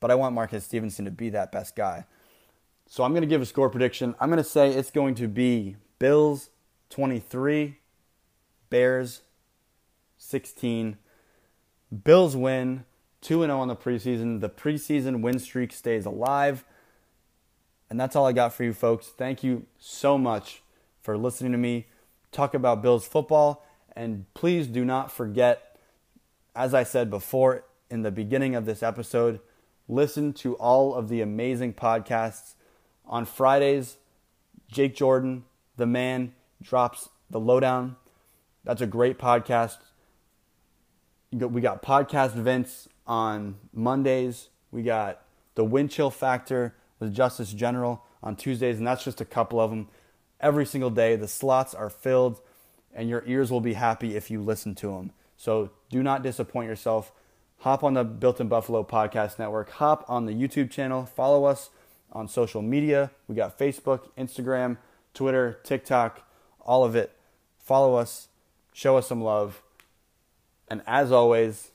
but 0.00 0.10
I 0.10 0.14
want 0.14 0.34
Marquez 0.34 0.64
Stevenson 0.64 1.04
to 1.04 1.10
be 1.10 1.30
that 1.30 1.52
best 1.52 1.76
guy. 1.76 2.04
So 2.86 3.04
I'm 3.04 3.12
going 3.12 3.22
to 3.22 3.28
give 3.28 3.42
a 3.42 3.46
score 3.46 3.68
prediction. 3.68 4.14
I'm 4.18 4.30
going 4.30 4.38
to 4.38 4.48
say 4.48 4.70
it's 4.70 4.90
going 4.90 5.14
to 5.16 5.28
be 5.28 5.76
Bills 5.98 6.50
23, 6.90 7.76
Bears 8.70 9.22
16. 10.16 10.96
Bills 12.04 12.36
win 12.36 12.84
2 13.22 13.42
0 13.42 13.58
on 13.58 13.68
the 13.68 13.76
preseason. 13.76 14.40
The 14.40 14.48
preseason 14.48 15.20
win 15.20 15.38
streak 15.38 15.72
stays 15.72 16.06
alive. 16.06 16.64
And 17.90 17.98
that's 17.98 18.14
all 18.14 18.26
I 18.26 18.32
got 18.32 18.52
for 18.52 18.64
you 18.64 18.72
folks. 18.72 19.06
Thank 19.06 19.42
you 19.42 19.66
so 19.78 20.18
much 20.18 20.62
for 21.00 21.16
listening 21.16 21.52
to 21.52 21.58
me 21.58 21.86
talk 22.32 22.54
about 22.54 22.82
Bills 22.82 23.06
football. 23.06 23.64
And 23.96 24.32
please 24.34 24.66
do 24.66 24.84
not 24.84 25.10
forget, 25.10 25.78
as 26.54 26.74
I 26.74 26.84
said 26.84 27.10
before 27.10 27.64
in 27.90 28.02
the 28.02 28.10
beginning 28.10 28.54
of 28.54 28.66
this 28.66 28.82
episode, 28.82 29.40
listen 29.88 30.32
to 30.34 30.54
all 30.56 30.94
of 30.94 31.08
the 31.08 31.20
amazing 31.20 31.74
podcasts. 31.74 32.54
On 33.06 33.24
Fridays, 33.24 33.96
Jake 34.70 34.94
Jordan, 34.94 35.44
the 35.76 35.86
man, 35.86 36.34
drops 36.62 37.08
the 37.30 37.40
lowdown. 37.40 37.96
That's 38.64 38.82
a 38.82 38.86
great 38.86 39.18
podcast. 39.18 39.78
We 41.30 41.60
got 41.60 41.82
Podcast 41.82 42.38
events 42.38 42.88
on 43.06 43.56
Mondays. 43.74 44.48
We 44.70 44.82
got 44.82 45.20
The 45.56 45.64
Wind 45.64 45.90
Chill 45.90 46.10
Factor 46.10 46.74
with 46.98 47.14
Justice 47.14 47.52
General 47.52 48.02
on 48.22 48.34
Tuesdays, 48.34 48.78
and 48.78 48.86
that's 48.86 49.04
just 49.04 49.20
a 49.20 49.26
couple 49.26 49.60
of 49.60 49.68
them. 49.68 49.88
Every 50.40 50.64
single 50.64 50.88
day, 50.88 51.16
the 51.16 51.28
slots 51.28 51.74
are 51.74 51.90
filled, 51.90 52.40
and 52.94 53.10
your 53.10 53.24
ears 53.26 53.50
will 53.50 53.60
be 53.60 53.74
happy 53.74 54.16
if 54.16 54.30
you 54.30 54.40
listen 54.40 54.74
to 54.76 54.86
them. 54.88 55.12
So 55.36 55.70
do 55.90 56.02
not 56.02 56.22
disappoint 56.22 56.68
yourself. 56.68 57.12
Hop 57.58 57.84
on 57.84 57.92
the 57.92 58.04
Built 58.04 58.40
in 58.40 58.48
Buffalo 58.48 58.82
Podcast 58.82 59.38
Network. 59.38 59.68
Hop 59.72 60.06
on 60.08 60.24
the 60.24 60.32
YouTube 60.32 60.70
channel. 60.70 61.04
Follow 61.04 61.44
us 61.44 61.68
on 62.10 62.26
social 62.26 62.62
media. 62.62 63.10
We 63.26 63.34
got 63.34 63.58
Facebook, 63.58 64.08
Instagram, 64.16 64.78
Twitter, 65.12 65.60
TikTok, 65.62 66.26
all 66.60 66.84
of 66.84 66.96
it. 66.96 67.14
Follow 67.58 67.96
us. 67.96 68.28
Show 68.72 68.96
us 68.96 69.08
some 69.08 69.20
love. 69.20 69.62
And 70.70 70.82
as 70.86 71.12
always, 71.12 71.70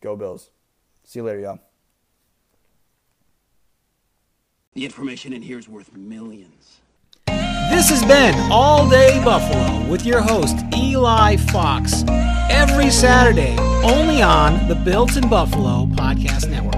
go 0.00 0.16
Bills. 0.16 0.50
See 1.04 1.18
you 1.18 1.24
later, 1.24 1.40
y'all. 1.40 1.60
The 4.74 4.84
information 4.84 5.32
in 5.32 5.42
here 5.42 5.58
is 5.58 5.68
worth 5.68 5.94
millions. 5.96 6.80
This 7.26 7.90
has 7.90 8.04
been 8.04 8.34
All 8.52 8.88
Day 8.88 9.22
Buffalo 9.24 9.88
with 9.90 10.06
your 10.06 10.20
host, 10.20 10.56
Eli 10.74 11.36
Fox. 11.36 12.04
Every 12.50 12.90
Saturday, 12.90 13.56
only 13.82 14.22
on 14.22 14.68
the 14.68 14.74
Built 14.74 15.16
in 15.16 15.28
Buffalo 15.28 15.86
Podcast 15.86 16.48
Network. 16.48 16.75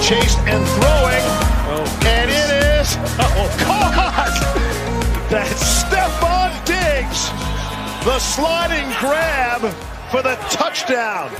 Chased 0.00 0.38
and 0.48 0.66
throwing. 0.66 1.24
Oh, 1.72 2.00
and 2.06 2.30
it 2.30 2.80
is 2.80 2.96
oh, 3.18 3.56
caught. 3.60 4.32
That's 5.30 5.84
Stefon 5.84 6.50
Diggs. 6.64 7.28
The 8.04 8.18
sliding 8.18 8.88
grab 8.98 9.60
for 10.10 10.22
the 10.22 10.36
touchdown. 10.48 11.30